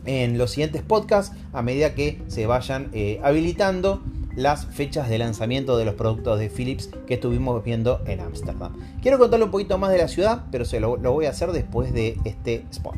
en 0.05 0.37
los 0.37 0.51
siguientes 0.51 0.83
podcasts 0.83 1.35
a 1.53 1.61
medida 1.63 1.95
que 1.95 2.21
se 2.27 2.45
vayan 2.45 2.89
eh, 2.93 3.19
habilitando 3.23 4.03
las 4.35 4.65
fechas 4.65 5.09
de 5.09 5.17
lanzamiento 5.17 5.77
de 5.77 5.85
los 5.85 5.95
productos 5.95 6.39
de 6.39 6.49
Philips 6.49 6.89
que 7.07 7.15
estuvimos 7.15 7.63
viendo 7.63 8.01
en 8.05 8.19
Ámsterdam. 8.19 8.73
Quiero 9.01 9.17
contarle 9.17 9.45
un 9.45 9.51
poquito 9.51 9.77
más 9.77 9.91
de 9.91 9.99
la 9.99 10.07
ciudad, 10.07 10.45
pero 10.51 10.65
se 10.65 10.79
lo, 10.79 10.97
lo 10.97 11.13
voy 11.13 11.25
a 11.25 11.29
hacer 11.29 11.51
después 11.51 11.93
de 11.93 12.17
este 12.25 12.65
spot. 12.71 12.97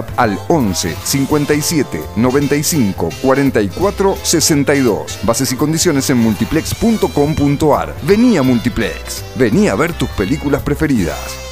al 0.17 0.39
11 0.47 0.95
57 1.03 2.01
95 2.15 3.09
44 3.21 4.15
62. 4.21 5.19
Bases 5.23 5.51
y 5.51 5.55
condiciones 5.55 6.09
en 6.09 6.17
multiplex.com.ar. 6.17 7.95
Vení 8.03 8.37
a 8.37 8.43
Multiplex. 8.43 9.23
Vení 9.35 9.67
a 9.67 9.75
ver 9.75 9.93
tus 9.93 10.09
películas 10.09 10.61
preferidas. 10.61 11.51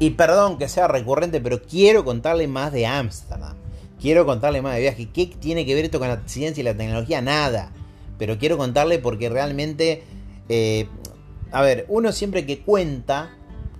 Y 0.00 0.10
perdón 0.10 0.56
que 0.56 0.66
sea 0.66 0.88
recurrente, 0.88 1.40
pero 1.42 1.60
quiero 1.60 2.04
contarle 2.06 2.48
más 2.48 2.72
de 2.72 2.86
Ámsterdam. 2.86 3.54
Quiero 4.00 4.24
contarle 4.24 4.62
más 4.62 4.74
de 4.74 4.80
viaje. 4.80 5.08
¿Qué 5.12 5.26
tiene 5.26 5.66
que 5.66 5.74
ver 5.74 5.84
esto 5.84 5.98
con 5.98 6.08
la 6.08 6.22
ciencia 6.24 6.62
y 6.62 6.64
la 6.64 6.74
tecnología? 6.74 7.20
Nada. 7.20 7.70
Pero 8.18 8.38
quiero 8.38 8.56
contarle 8.56 8.98
porque 8.98 9.28
realmente 9.28 10.02
eh, 10.48 10.88
a 11.52 11.62
ver, 11.62 11.86
uno 11.88 12.12
siempre 12.12 12.46
que 12.46 12.60
cuenta 12.60 13.30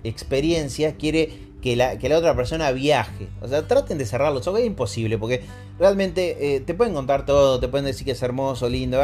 experiencias 0.03 0.95
quiere 0.97 1.51
que 1.61 1.75
la, 1.75 1.97
que 1.97 2.09
la 2.09 2.17
otra 2.17 2.35
persona 2.35 2.71
viaje. 2.71 3.27
O 3.41 3.47
sea, 3.47 3.67
traten 3.67 3.97
de 3.97 4.05
cerrar 4.05 4.33
los 4.33 4.47
ojos, 4.47 4.59
es 4.59 4.65
imposible, 4.65 5.17
porque 5.17 5.43
realmente 5.79 6.55
eh, 6.55 6.59
te 6.61 6.73
pueden 6.73 6.93
contar 6.93 7.25
todo, 7.25 7.59
te 7.59 7.67
pueden 7.67 7.85
decir 7.85 8.05
que 8.05 8.11
es 8.11 8.21
hermoso, 8.21 8.67
lindo, 8.67 8.99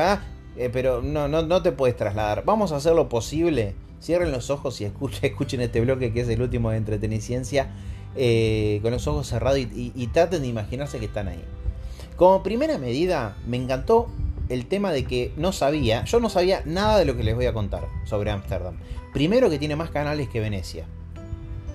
eh, 0.58 0.70
pero 0.74 1.02
no, 1.02 1.28
no, 1.28 1.44
no 1.44 1.62
te 1.62 1.72
puedes 1.72 1.96
trasladar. 1.96 2.44
Vamos 2.46 2.72
a 2.72 2.78
hacer 2.78 2.94
lo 2.94 3.10
posible. 3.10 3.76
Cierren 4.02 4.32
los 4.32 4.50
ojos 4.50 4.82
y 4.82 4.86
escuchen, 5.22 5.62
este 5.62 5.82
bloque 5.82 6.12
que 6.12 6.22
es 6.22 6.30
el 6.30 6.42
último 6.42 6.72
de 6.72 6.78
Entreteniciencia 6.78 7.72
eh, 8.16 8.80
con 8.82 8.92
los 8.92 9.08
ojos 9.08 9.28
cerrados 9.28 9.60
y, 9.60 9.92
y 9.96 10.08
traten 10.08 10.42
de 10.42 10.48
imaginarse 10.48 11.00
que 11.00 11.06
están 11.06 11.28
ahí. 11.28 11.44
Como 12.16 12.42
primera 12.42 12.80
medida, 12.80 13.38
me 13.46 13.58
encantó 13.58 14.08
el 14.50 14.66
tema 14.66 14.92
de 14.92 15.06
que 15.06 15.34
no 15.36 15.52
sabía, 15.52 16.06
yo 16.06 16.20
no 16.20 16.30
sabía 16.30 16.62
nada 16.66 16.98
de 16.98 17.06
lo 17.06 17.18
que 17.18 17.24
les 17.24 17.36
voy 17.36 17.46
a 17.46 17.54
contar 17.54 17.88
sobre 18.06 18.32
Ámsterdam. 18.32 18.78
Primero 19.14 19.50
que 19.50 19.60
tiene 19.60 19.76
más 19.76 19.90
canales 19.90 20.30
que 20.30 20.40
Venecia. 20.40 20.86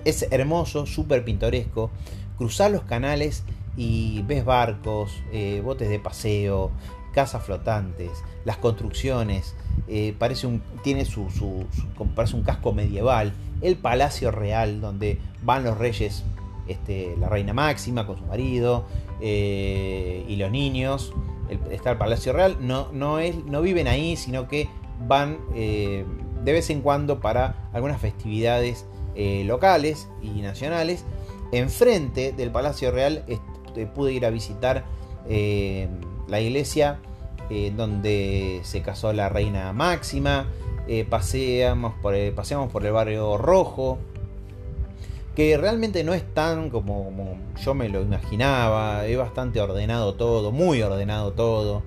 Es 0.05 0.27
hermoso, 0.31 0.85
súper 0.85 1.23
pintoresco. 1.23 1.91
Cruzar 2.37 2.71
los 2.71 2.83
canales 2.83 3.43
y 3.77 4.21
ves 4.23 4.43
barcos, 4.43 5.11
eh, 5.31 5.61
botes 5.63 5.89
de 5.89 5.99
paseo, 5.99 6.71
casas 7.13 7.43
flotantes, 7.43 8.11
las 8.43 8.57
construcciones. 8.57 9.55
Eh, 9.87 10.15
parece 10.17 10.47
un, 10.47 10.61
tiene 10.83 11.05
su, 11.05 11.27
parece 12.15 12.35
un 12.35 12.43
casco 12.43 12.73
medieval. 12.73 13.33
El 13.61 13.77
palacio 13.77 14.31
real 14.31 14.81
donde 14.81 15.19
van 15.43 15.63
los 15.63 15.77
reyes, 15.77 16.23
este, 16.67 17.15
la 17.19 17.29
reina 17.29 17.53
máxima 17.53 18.07
con 18.07 18.17
su 18.17 18.25
marido 18.25 18.85
eh, 19.21 20.25
y 20.27 20.35
los 20.37 20.51
niños 20.51 21.13
está 21.71 21.91
el 21.91 21.97
Palacio 21.97 22.33
Real, 22.33 22.57
no, 22.59 22.91
no, 22.91 23.19
es, 23.19 23.35
no 23.45 23.61
viven 23.61 23.87
ahí, 23.87 24.15
sino 24.15 24.47
que 24.47 24.69
van 25.07 25.39
eh, 25.55 26.05
de 26.43 26.51
vez 26.51 26.69
en 26.69 26.81
cuando 26.81 27.19
para 27.19 27.69
algunas 27.73 27.99
festividades 27.99 28.85
eh, 29.15 29.43
locales 29.45 30.09
y 30.21 30.41
nacionales. 30.41 31.05
Enfrente 31.51 32.31
del 32.31 32.51
Palacio 32.51 32.91
Real 32.91 33.23
este, 33.27 33.85
pude 33.85 34.13
ir 34.13 34.25
a 34.25 34.29
visitar 34.29 34.85
eh, 35.27 35.87
la 36.27 36.39
iglesia 36.39 36.99
donde 37.75 38.61
se 38.63 38.81
casó 38.81 39.13
la 39.13 39.29
reina 39.29 39.73
máxima. 39.73 40.47
paseamos, 41.07 41.93
por 42.01 42.15
paseamos 42.33 42.71
por 42.71 42.83
el 42.83 42.91
barrio 42.91 43.37
rojo, 43.37 43.99
que 45.35 45.57
realmente 45.57 46.03
no 46.03 46.13
es 46.13 46.23
tan 46.33 46.69
como, 46.69 47.37
yo 47.63 47.73
me 47.73 47.89
lo 47.89 48.01
imaginaba, 48.01 49.05
es 49.05 49.17
bastante 49.17 49.59
ordenado 49.61 50.15
todo, 50.15 50.51
muy 50.51 50.81
ordenado 50.81 51.33
todo, 51.33 51.83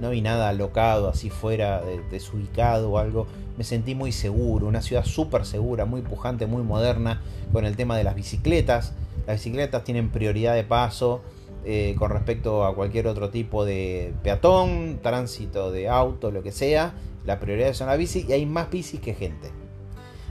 no 0.00 0.10
vi 0.10 0.20
nada 0.20 0.48
alocado 0.48 1.08
así 1.08 1.30
fuera 1.30 1.82
desubicado 2.10 2.90
o 2.90 2.98
algo, 2.98 3.26
me 3.56 3.64
sentí 3.64 3.94
muy 3.94 4.12
seguro, 4.12 4.66
una 4.66 4.82
ciudad 4.82 5.04
súper 5.04 5.44
segura, 5.44 5.84
muy 5.84 6.02
pujante, 6.02 6.46
muy 6.46 6.62
moderna, 6.62 7.22
con 7.52 7.64
el 7.64 7.76
tema 7.76 7.96
de 7.96 8.04
las 8.04 8.14
bicicletas, 8.14 8.94
las 9.26 9.36
bicicletas 9.36 9.84
tienen 9.84 10.10
prioridad 10.10 10.54
de 10.54 10.64
paso, 10.64 11.22
eh, 11.64 11.96
con 11.98 12.10
respecto 12.10 12.64
a 12.64 12.74
cualquier 12.74 13.06
otro 13.08 13.30
tipo 13.30 13.64
de 13.64 14.14
peatón, 14.22 15.00
tránsito 15.02 15.70
de 15.70 15.88
auto, 15.88 16.30
lo 16.30 16.42
que 16.42 16.50
sea. 16.50 16.94
La 17.26 17.40
prioridad 17.40 17.74
son 17.74 17.88
la 17.88 17.96
bici 17.96 18.24
y 18.26 18.32
hay 18.32 18.46
más 18.46 18.70
bicis 18.70 19.00
que 19.00 19.12
gente. 19.12 19.50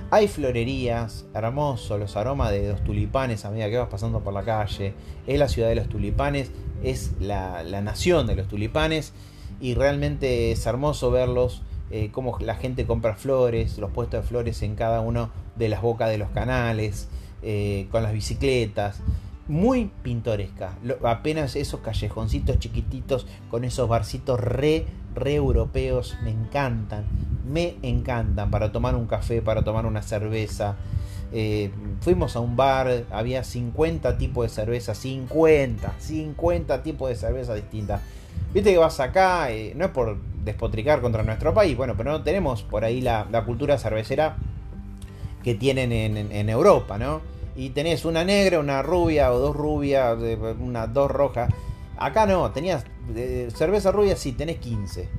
Hay 0.10 0.30
florerías, 0.30 1.26
hermoso, 1.34 1.98
los 1.98 2.15
aromas 2.15 2.52
de 2.52 2.70
los 2.70 2.82
tulipanes 2.82 3.43
a 3.43 3.52
medida 3.52 3.70
que 3.70 3.78
vas 3.78 3.89
pasando 3.89 4.22
por 4.22 4.34
la 4.34 4.43
calle. 4.43 4.93
Es 5.28 5.38
la 5.38 5.50
ciudad 5.50 5.67
de 5.67 5.76
los 5.76 5.89
tulipanes, 5.89 6.50
es 6.82 7.12
la, 7.20 7.62
nación 7.82 8.26
de 8.26 8.38
los 8.38 8.48
tulipanes 8.48 9.12
y 9.60 9.74
realmente 9.74 10.52
es 10.54 10.65
hermoso 10.65 11.12
verlos, 11.12 11.62
eh, 11.91 12.10
cómo 12.13 12.38
la 12.39 12.56
gente 12.56 12.86
compra 12.86 13.15
flores, 13.15 13.78
los 13.80 13.91
puestos 13.91 14.22
de 14.22 14.28
flores 14.28 14.62
en 14.62 14.76
cada 14.76 15.02
uno 15.02 15.30
de 15.58 15.67
las 15.67 15.82
bocas 15.82 16.10
de 16.10 16.17
los 16.17 16.30
canales, 16.30 17.10
eh, 17.43 17.88
con 17.91 18.02
las 18.02 18.13
bicicletas. 18.13 19.02
Muy 19.48 19.92
pintoresca, 20.04 20.74
apenas 21.04 21.56
esos 21.56 21.80
callejoncitos 21.80 22.60
chiquititos 22.60 23.26
con 23.50 23.64
esos 23.64 23.88
barcitos 23.88 24.40
re, 24.40 24.86
re 25.16 25.36
europeos, 25.36 26.18
me 26.24 26.32
encantan 26.32 27.06
me 27.48 27.76
encantan 27.82 28.52
para 28.52 28.72
tomar 28.72 28.96
un 28.96 29.08
café, 29.08 29.42
para 29.42 29.64
tomar 29.64 29.86
una 29.86 30.02
cerveza. 30.02 30.76
Eh, 31.32 31.72
fuimos 32.02 32.36
a 32.36 32.40
un 32.40 32.56
bar, 32.56 33.06
había 33.12 33.44
50 33.44 34.18
tipos 34.18 34.46
de 34.46 34.50
cerveza, 34.50 34.94
50, 34.94 35.94
50 35.98 36.84
tipos 36.84 37.10
de 37.10 37.16
cerveza 37.16 37.54
distintas. 37.54 38.02
Viste 38.54 38.72
que 38.72 38.78
vas 38.78 39.00
acá, 39.00 39.52
eh, 39.52 39.74
no 39.76 39.86
es 39.86 39.92
por 39.92 40.18
despotricar 40.44 41.02
contra 41.02 41.24
nuestro 41.24 41.54
país, 41.54 41.76
bueno, 41.76 41.96
pero 41.98 42.12
no 42.12 42.24
tenemos 42.24 42.64
por 42.64 42.86
ahí 42.86 43.02
la, 43.02 43.26
cultura 43.46 43.78
cervecera 43.78 44.38
que 45.44 45.56
tienen 45.56 45.92
en, 45.92 46.50
Europa, 46.50 46.98
¿no? 46.98 47.22
Y 47.58 47.72
tenés 47.72 48.06
una 48.06 48.24
negra, 48.24 48.60
una 48.60 48.82
rubia 48.82 49.34
o 49.34 49.39
dos 49.39 49.56
rubias, 49.56 50.17
una, 50.60 50.88
dos 50.88 51.12
rojas. 51.12 51.52
Acá 51.98 52.26
no, 52.26 52.52
tenías 52.52 52.86
cerveza 53.54 53.91
rubia, 53.91 54.15
sí, 54.15 54.32
tenés 54.32 54.60
15 54.60 55.10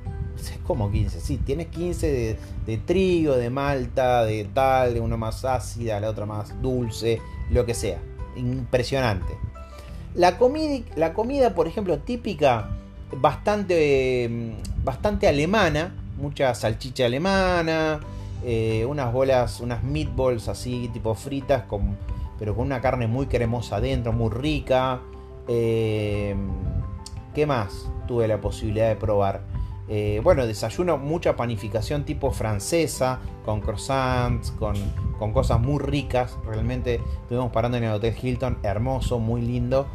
como 0.65 0.91
15, 0.91 1.19
sí, 1.19 1.37
tienes 1.37 1.67
15 1.67 2.37
de, 2.65 2.77
trigo, 2.77 3.35
de 3.35 3.49
malta, 3.49 4.23
de 4.23 4.45
tal, 4.53 4.93
de 4.93 4.99
una 4.99 5.17
más 5.17 5.43
ácida, 5.45 5.99
la 5.99 6.09
otra 6.09 6.25
más 6.25 6.61
dulce, 6.61 7.21
lo 7.49 7.65
que 7.65 7.73
sea. 7.73 7.97
Impresionante. 8.35 9.35
La 10.15 10.37
comida, 10.37 10.85
la 10.95 11.13
comida 11.13 11.55
por 11.55 11.67
ejemplo, 11.67 11.99
típica, 11.99 12.69
bastante, 13.11 14.29
bastante 14.83 15.27
alemana, 15.27 15.95
mucha 16.17 16.53
salchicha 16.53 17.05
alemana, 17.05 17.99
eh, 18.45 18.85
unas 18.87 19.11
bolas, 19.11 19.59
unas 19.59 19.83
meatballs 19.83 20.47
así, 20.47 20.89
tipo 20.93 21.15
fritas, 21.15 21.63
con, 21.63 21.97
pero 22.39 22.55
con 22.55 22.65
una 22.65 22.79
carne 22.79 23.05
muy 23.05 23.27
cremosa 23.27 23.75
adentro, 23.75 24.13
muy 24.13 24.31
rica. 24.31 25.01
Eh, 25.47 26.35
¿Qué 27.35 27.45
más 27.45 27.91
tuve 28.07 28.27
la 28.27 28.39
posibilidad 28.39 28.87
de 28.87 28.95
probar? 28.95 29.41
Eh, 29.89 30.21
bueno, 30.23 30.47
desayuno, 30.47 30.97
mucha 30.97 31.35
panificación 31.35 32.05
tipo 32.05 32.31
francesa, 32.31 33.19
con 33.43 33.59
croissants, 33.59 34.51
con, 34.51 34.75
cosas 35.33 35.59
muy 35.59 35.79
ricas. 35.79 36.37
Realmente 36.45 37.01
estuvimos 37.23 37.51
parando 37.51 37.77
en 37.77 37.83
el 37.83 37.91
Hotel 37.91 38.15
Hilton, 38.19 38.59
hermoso, 38.63 39.19
muy 39.19 39.41
lindo. 39.41 39.87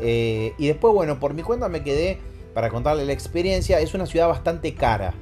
Eh, 0.00 0.54
y 0.58 0.66
después, 0.66 0.92
bueno, 0.92 1.20
por 1.20 1.34
mi 1.34 1.42
cuenta 1.42 1.68
me 1.68 1.82
quedé 1.84 2.18
para 2.52 2.70
contarle 2.70 3.04
la 3.04 3.12
experiencia. 3.12 3.78
Es 3.78 3.94
una 3.94 4.06
ciudad 4.06 4.26
bastante 4.28 4.74
cara. 4.74 5.14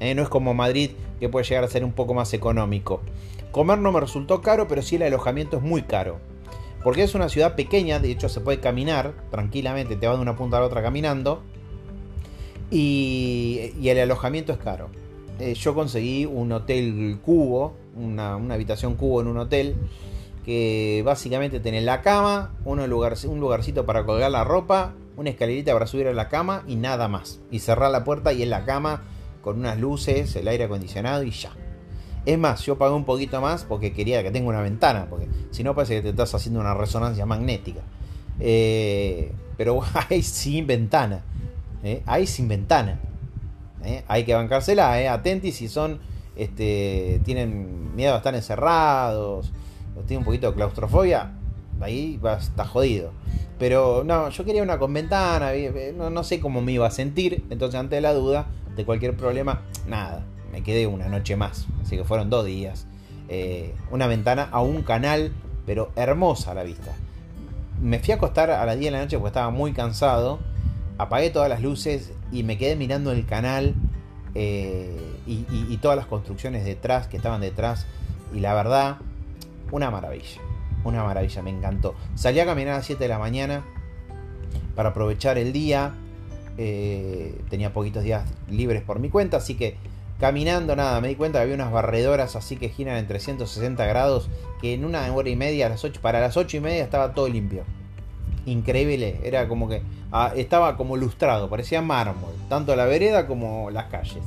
No 0.00 0.22
es 0.22 0.28
como 0.28 0.52
Madrid, 0.52 0.90
que 1.20 1.28
puede 1.28 1.46
llegar 1.46 1.64
a 1.64 1.68
ser 1.68 1.84
un 1.84 1.92
poco 1.92 2.12
más 2.12 2.34
económico. 2.34 3.00
Comer 3.56 3.78
no 3.78 3.90
me 3.90 4.00
resultó 4.00 4.42
caro, 4.42 4.68
pero 4.68 4.82
sí 4.82 4.96
el 4.96 5.04
alojamiento 5.04 5.56
es 5.56 5.62
muy 5.62 5.80
caro. 5.80 6.18
Porque 6.84 7.02
es 7.02 7.14
una 7.14 7.30
ciudad 7.30 7.56
pequeña, 7.56 7.98
de 7.98 8.10
hecho 8.10 8.28
se 8.28 8.42
puede 8.42 8.60
caminar 8.60 9.14
tranquilamente, 9.30 9.96
te 9.96 10.06
va 10.06 10.14
de 10.14 10.20
una 10.20 10.36
punta 10.36 10.58
a 10.58 10.60
la 10.60 10.66
otra 10.66 10.82
caminando. 10.82 11.40
Y, 12.70 13.72
el 13.82 13.98
alojamiento 13.98 14.52
es 14.52 14.58
caro. 14.58 14.90
Eh, 15.40 15.54
yo 15.54 15.74
conseguí 15.74 16.26
un 16.26 16.52
hotel 16.52 17.18
cubo, 17.24 17.72
una, 17.96 18.34
habitación 18.34 18.94
cubo 18.94 19.22
en 19.22 19.28
un 19.28 19.38
hotel, 19.38 19.76
que 20.44 21.00
básicamente 21.06 21.58
tiene 21.58 21.80
la 21.80 22.02
cama, 22.02 22.52
un, 22.66 22.86
lugar, 22.90 23.14
un 23.26 23.40
lugarcito 23.40 23.86
para 23.86 24.04
colgar 24.04 24.30
la 24.30 24.44
ropa, 24.44 24.92
una 25.16 25.30
escalerita 25.30 25.72
para 25.72 25.86
subir 25.86 26.08
a 26.08 26.12
la 26.12 26.28
cama 26.28 26.62
y 26.66 26.76
nada 26.76 27.08
más. 27.08 27.40
Y 27.50 27.60
cerrar 27.60 27.90
la 27.90 28.04
puerta 28.04 28.34
y 28.34 28.42
en 28.42 28.50
la 28.50 28.66
cama 28.66 29.04
con 29.40 29.58
unas 29.58 29.80
luces, 29.80 30.36
el 30.36 30.46
aire 30.46 30.64
acondicionado 30.64 31.22
y 31.22 31.30
ya. 31.30 31.56
Es 32.26 32.38
más, 32.38 32.62
yo 32.66 32.76
pagué 32.76 32.94
un 32.94 33.04
poquito 33.04 33.40
más 33.40 33.64
porque 33.64 33.92
quería 33.92 34.22
que 34.22 34.30
tenga 34.30 34.48
una 34.48 34.60
ventana, 34.60 35.06
porque 35.08 35.28
si 35.52 35.62
no 35.62 35.74
parece 35.74 35.96
que 35.96 36.02
te 36.02 36.08
estás 36.10 36.34
haciendo 36.34 36.60
una 36.60 36.74
resonancia 36.74 37.24
magnética. 37.24 37.80
Eh, 38.40 39.32
pero 39.56 39.80
hay 40.10 40.22
sin 40.22 40.66
ventana. 40.66 41.22
¿eh? 41.86 42.02
ahí 42.06 42.26
sin 42.26 42.48
ventana. 42.48 42.98
¿eh? 43.84 44.02
Hay 44.08 44.24
que 44.24 44.34
bancársela, 44.34 45.00
¿eh? 45.00 45.08
atentis 45.08 45.56
si 45.56 45.68
son, 45.68 46.00
este, 46.34 47.20
tienen 47.24 47.94
miedo 47.94 48.14
a 48.14 48.18
estar 48.18 48.34
encerrados, 48.34 49.52
o 49.96 50.00
tienen 50.00 50.18
un 50.18 50.24
poquito 50.24 50.48
de 50.48 50.54
claustrofobia, 50.54 51.32
ahí 51.80 52.18
va, 52.18 52.38
está 52.38 52.64
jodido. 52.64 53.12
Pero 53.58 54.04
no, 54.04 54.28
yo 54.28 54.44
quería 54.44 54.62
una 54.62 54.78
con 54.78 54.92
ventana, 54.92 55.52
no, 55.96 56.24
sé 56.24 56.40
cómo 56.40 56.60
me 56.60 56.72
iba 56.72 56.86
a 56.86 56.90
sentir, 56.90 57.44
entonces 57.48 57.80
ante 57.80 58.00
la 58.00 58.12
duda 58.12 58.46
de 58.76 58.84
cualquier 58.84 59.16
problema, 59.16 59.62
nada, 59.88 60.22
me 60.56 60.62
quedé 60.62 60.86
una 60.86 61.08
noche 61.08 61.36
más, 61.36 61.66
así 61.82 61.98
que 61.98 62.04
fueron 62.04 62.30
dos 62.30 62.46
días. 62.46 62.86
una 63.90 64.06
ventana 64.06 64.48
a 64.50 64.62
un 64.62 64.82
canal, 64.82 65.32
pero 65.66 65.92
hermosa 65.96 66.52
a 66.52 66.54
la 66.54 66.62
vista. 66.62 66.94
Me 67.80 67.98
fui 67.98 68.12
a 68.12 68.16
acostar 68.16 68.50
a 68.50 68.64
las 68.64 68.78
10 68.78 68.86
de 68.86 68.98
la 68.98 69.04
noche 69.04 69.18
porque 69.18 69.28
estaba 69.28 69.50
muy 69.50 69.72
cansado 69.72 70.38
apagué 70.98 71.30
todas 71.30 71.48
las 71.48 71.60
luces 71.60 72.12
y 72.32 72.42
me 72.42 72.58
quedé 72.58 72.76
mirando 72.76 73.12
el 73.12 73.26
canal 73.26 73.74
eh, 74.34 74.96
y, 75.26 75.76
todas 75.78 75.96
las 75.96 76.06
construcciones 76.06 76.64
detrás, 76.64 77.06
que 77.06 77.16
estaban 77.16 77.40
detrás. 77.40 77.86
Y 78.34 78.40
la 78.40 78.54
verdad, 78.54 78.98
una 79.70 79.90
maravilla. 79.90 80.40
Una 80.84 81.02
maravilla, 81.02 81.42
me 81.42 81.50
encantó. 81.50 81.94
Salí 82.14 82.40
a 82.40 82.46
caminar 82.46 82.74
a 82.74 82.76
las 82.78 82.86
7 82.86 83.02
de 83.02 83.08
la 83.08 83.18
mañana 83.18 83.64
para 84.74 84.90
aprovechar 84.90 85.38
el 85.38 85.52
día. 85.52 85.94
Eh, 86.58 87.40
tenía 87.50 87.72
poquitos 87.72 88.02
días 88.02 88.24
libres 88.48 88.82
por 88.82 88.98
mi 88.98 89.10
cuenta, 89.10 89.38
así 89.38 89.54
que 89.54 89.76
caminando 90.18 90.76
nada, 90.76 91.00
me 91.00 91.08
di 91.08 91.14
cuenta 91.14 91.38
que 91.38 91.44
había 91.44 91.54
unas 91.54 91.72
barredoras 91.72 92.36
así 92.36 92.56
que 92.56 92.68
giran 92.68 92.96
en 92.96 93.06
360 93.06 93.84
grados, 93.86 94.28
que 94.60 94.74
en 94.74 94.84
una 94.84 95.12
hora 95.12 95.28
y 95.28 95.36
media, 95.36 95.66
a 95.66 95.68
las 95.68 95.84
8, 95.84 96.00
para 96.00 96.20
las 96.20 96.36
8 96.36 96.56
y 96.56 96.60
media 96.60 96.84
estaba 96.84 97.12
todo 97.14 97.28
limpio 97.28 97.64
increíble. 98.46 99.20
Era 99.22 99.46
como 99.48 99.68
que 99.68 99.82
ah, 100.12 100.32
estaba 100.34 100.76
como 100.76 100.96
lustrado, 100.96 101.50
parecía 101.50 101.82
mármol, 101.82 102.32
tanto 102.48 102.74
la 102.74 102.86
vereda 102.86 103.26
como 103.26 103.70
las 103.70 103.86
calles. 103.86 104.24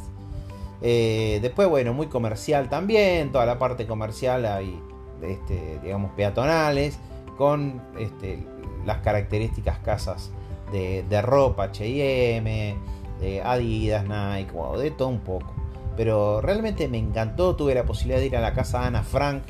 Eh, 0.82 1.40
después, 1.42 1.68
bueno, 1.68 1.94
muy 1.94 2.08
comercial 2.08 2.70
también, 2.70 3.32
toda 3.32 3.46
la 3.46 3.58
parte 3.58 3.88
comercial 3.88 4.46
hay, 4.46 4.80
este, 5.24 5.80
digamos, 5.84 6.12
peatonales, 6.12 7.00
con 7.38 7.82
este, 7.98 8.46
las 8.86 9.00
características 9.00 9.80
casas 9.80 10.32
de, 10.72 11.22
ropa, 11.22 11.66
HM, 11.68 12.78
de 13.20 13.42
Adidas, 13.44 14.04
Nike, 14.04 14.54
de 14.78 14.92
todo 14.92 15.08
un 15.08 15.20
poco. 15.20 15.59
Pero 16.00 16.40
realmente 16.40 16.88
me 16.88 16.98
encantó, 16.98 17.58
tuve 17.58 17.76
la 17.76 17.84
posibilidad 17.84 18.22
de 18.22 18.28
ir 18.28 18.38
a 18.38 18.40
la 18.40 18.54
casa 18.54 18.80
de 18.80 18.86
Ana 18.88 19.04
Frank, 19.04 19.44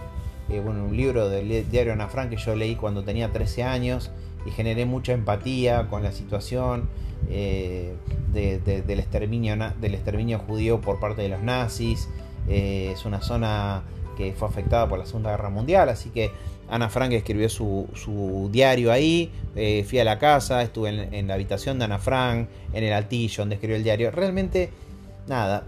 eh, 0.50 0.60
bueno, 0.60 0.84
un 0.84 0.98
libro 0.98 1.30
del 1.30 1.70
diario 1.70 1.94
Ana 1.94 2.08
Frank 2.08 2.32
que 2.32 2.38
yo 2.38 2.56
leí 2.56 2.74
cuando 2.76 3.04
tenía 3.04 3.32
13 3.32 3.62
años 3.62 4.10
y 4.48 4.50
generé 4.50 4.88
mucha 4.88 5.14
empatía 5.14 5.86
con 5.92 6.02
la 6.02 6.12
situación 6.12 6.90
eh, 7.30 7.94
del, 8.34 9.00
exterminio, 9.00 9.56
del 9.80 9.94
exterminio 9.94 10.40
judío 10.40 10.82
por 10.82 11.00
parte 11.00 11.22
de 11.22 11.30
los 11.30 11.44
nazis. 11.44 12.10
Eh, 12.48 12.94
es 12.94 13.06
una 13.06 13.22
zona 13.22 13.84
que 14.18 14.34
fue 14.34 14.48
afectada 14.48 14.90
por 14.90 14.98
la 14.98 15.06
Segunda 15.06 15.30
Guerra 15.30 15.52
Mundial, 15.52 15.88
así 15.90 16.10
que 16.10 16.32
Ana 16.68 16.90
Frank 16.90 17.12
escribió 17.12 17.48
su, 17.48 18.50
diario 18.52 18.92
ahí, 18.92 19.32
fui 19.88 20.00
a 20.00 20.04
la 20.04 20.18
casa, 20.18 20.64
estuve 20.64 20.90
en, 21.16 21.28
la 21.28 21.36
habitación 21.36 21.78
de 21.78 21.86
Ana 21.86 22.00
Frank, 22.00 22.50
en 22.74 22.84
el 22.84 22.94
altillo 22.94 23.44
donde 23.44 23.54
escribió 23.54 23.78
el 23.78 23.84
diario. 23.84 24.10
Realmente, 24.10 24.72
nada, 25.30 25.66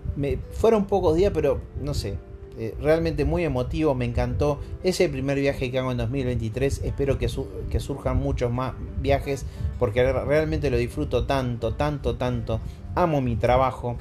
fueron 0.52 0.86
pocos 0.86 1.15
días, 1.15 1.32
pero 1.34 1.62
no 1.82 1.93
sé, 1.93 2.17
eh, 2.58 2.76
realmente 2.82 3.24
muy 3.24 3.45
emotivo, 3.45 3.95
me 3.95 4.06
encantó. 4.06 4.60
Ese 4.84 5.08
primer 5.08 5.39
viaje 5.39 5.71
que 5.71 5.80
hago 5.80 5.91
en 5.91 5.97
2023. 5.97 6.82
Espero 6.84 7.17
que, 7.17 7.30
surjan 7.30 8.17
muchos 8.17 8.52
más 8.52 8.74
viajes 9.00 9.45
porque 9.80 10.04
realmente 10.12 10.69
lo 10.69 10.78
disfruto 10.78 11.26
tanto, 11.26 11.74
tanto, 11.76 12.17
tanto. 12.17 12.60
Amo 12.95 13.21
mi 13.21 13.36
trabajo. 13.36 13.97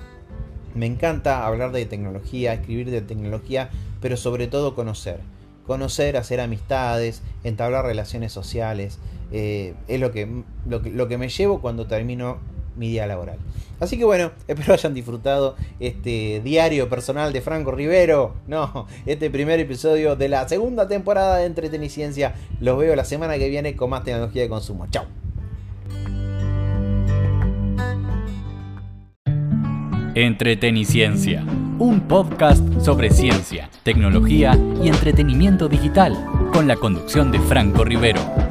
Me 0.74 0.86
encanta 0.86 1.46
hablar 1.46 1.72
de 1.72 1.84
tecnología, 1.86 2.54
escribir 2.54 2.90
de 2.90 3.02
tecnología, 3.02 3.70
pero 4.00 4.16
sobre 4.16 4.46
todo 4.46 4.74
conocer. 4.74 5.20
Conocer, 5.66 6.16
hacer 6.16 6.40
amistades, 6.40 7.22
entablar 7.44 7.84
relaciones 7.84 8.32
sociales. 8.32 8.98
Eh, 9.32 9.74
es 9.86 10.00
lo, 10.00 10.10
que, 10.10 10.42
lo 10.66 11.08
que 11.08 11.18
me 11.18 11.28
llevo 11.28 11.60
cuando 11.60 11.86
termino 11.86 12.38
mi 12.76 12.88
día 12.88 13.06
laboral. 13.06 13.38
Así 13.80 13.96
que 13.96 14.04
bueno, 14.04 14.30
espero 14.48 14.74
hayan 14.74 14.94
disfrutado 14.94 15.56
este 15.80 16.40
diario 16.44 16.88
personal 16.88 17.32
de 17.32 17.40
Franco 17.40 17.72
Rivero. 17.72 18.34
No, 18.46 18.86
este 19.06 19.30
primer 19.30 19.58
episodio 19.60 20.16
de 20.16 20.28
la 20.28 20.48
segunda 20.48 20.86
temporada 20.86 21.38
de 21.38 21.46
Entreteniciencia. 21.46 22.34
Los 22.60 22.78
veo 22.78 22.94
la 22.94 23.04
semana 23.04 23.38
que 23.38 23.48
viene 23.48 23.74
con 23.76 23.90
más 23.90 24.04
tecnología 24.04 24.42
de 24.42 24.48
consumo. 24.48 24.86
Chao. 24.90 25.06
Entreteniciencia, 30.14 31.44
un 31.78 32.00
podcast 32.08 32.62
sobre 32.80 33.10
ciencia, 33.10 33.70
tecnología 33.84 34.58
y 34.82 34.88
entretenimiento 34.88 35.68
digital, 35.68 36.26
con 36.52 36.66
la 36.66 36.74
conducción 36.74 37.30
de 37.30 37.38
Franco 37.38 37.84
Rivero. 37.84 38.49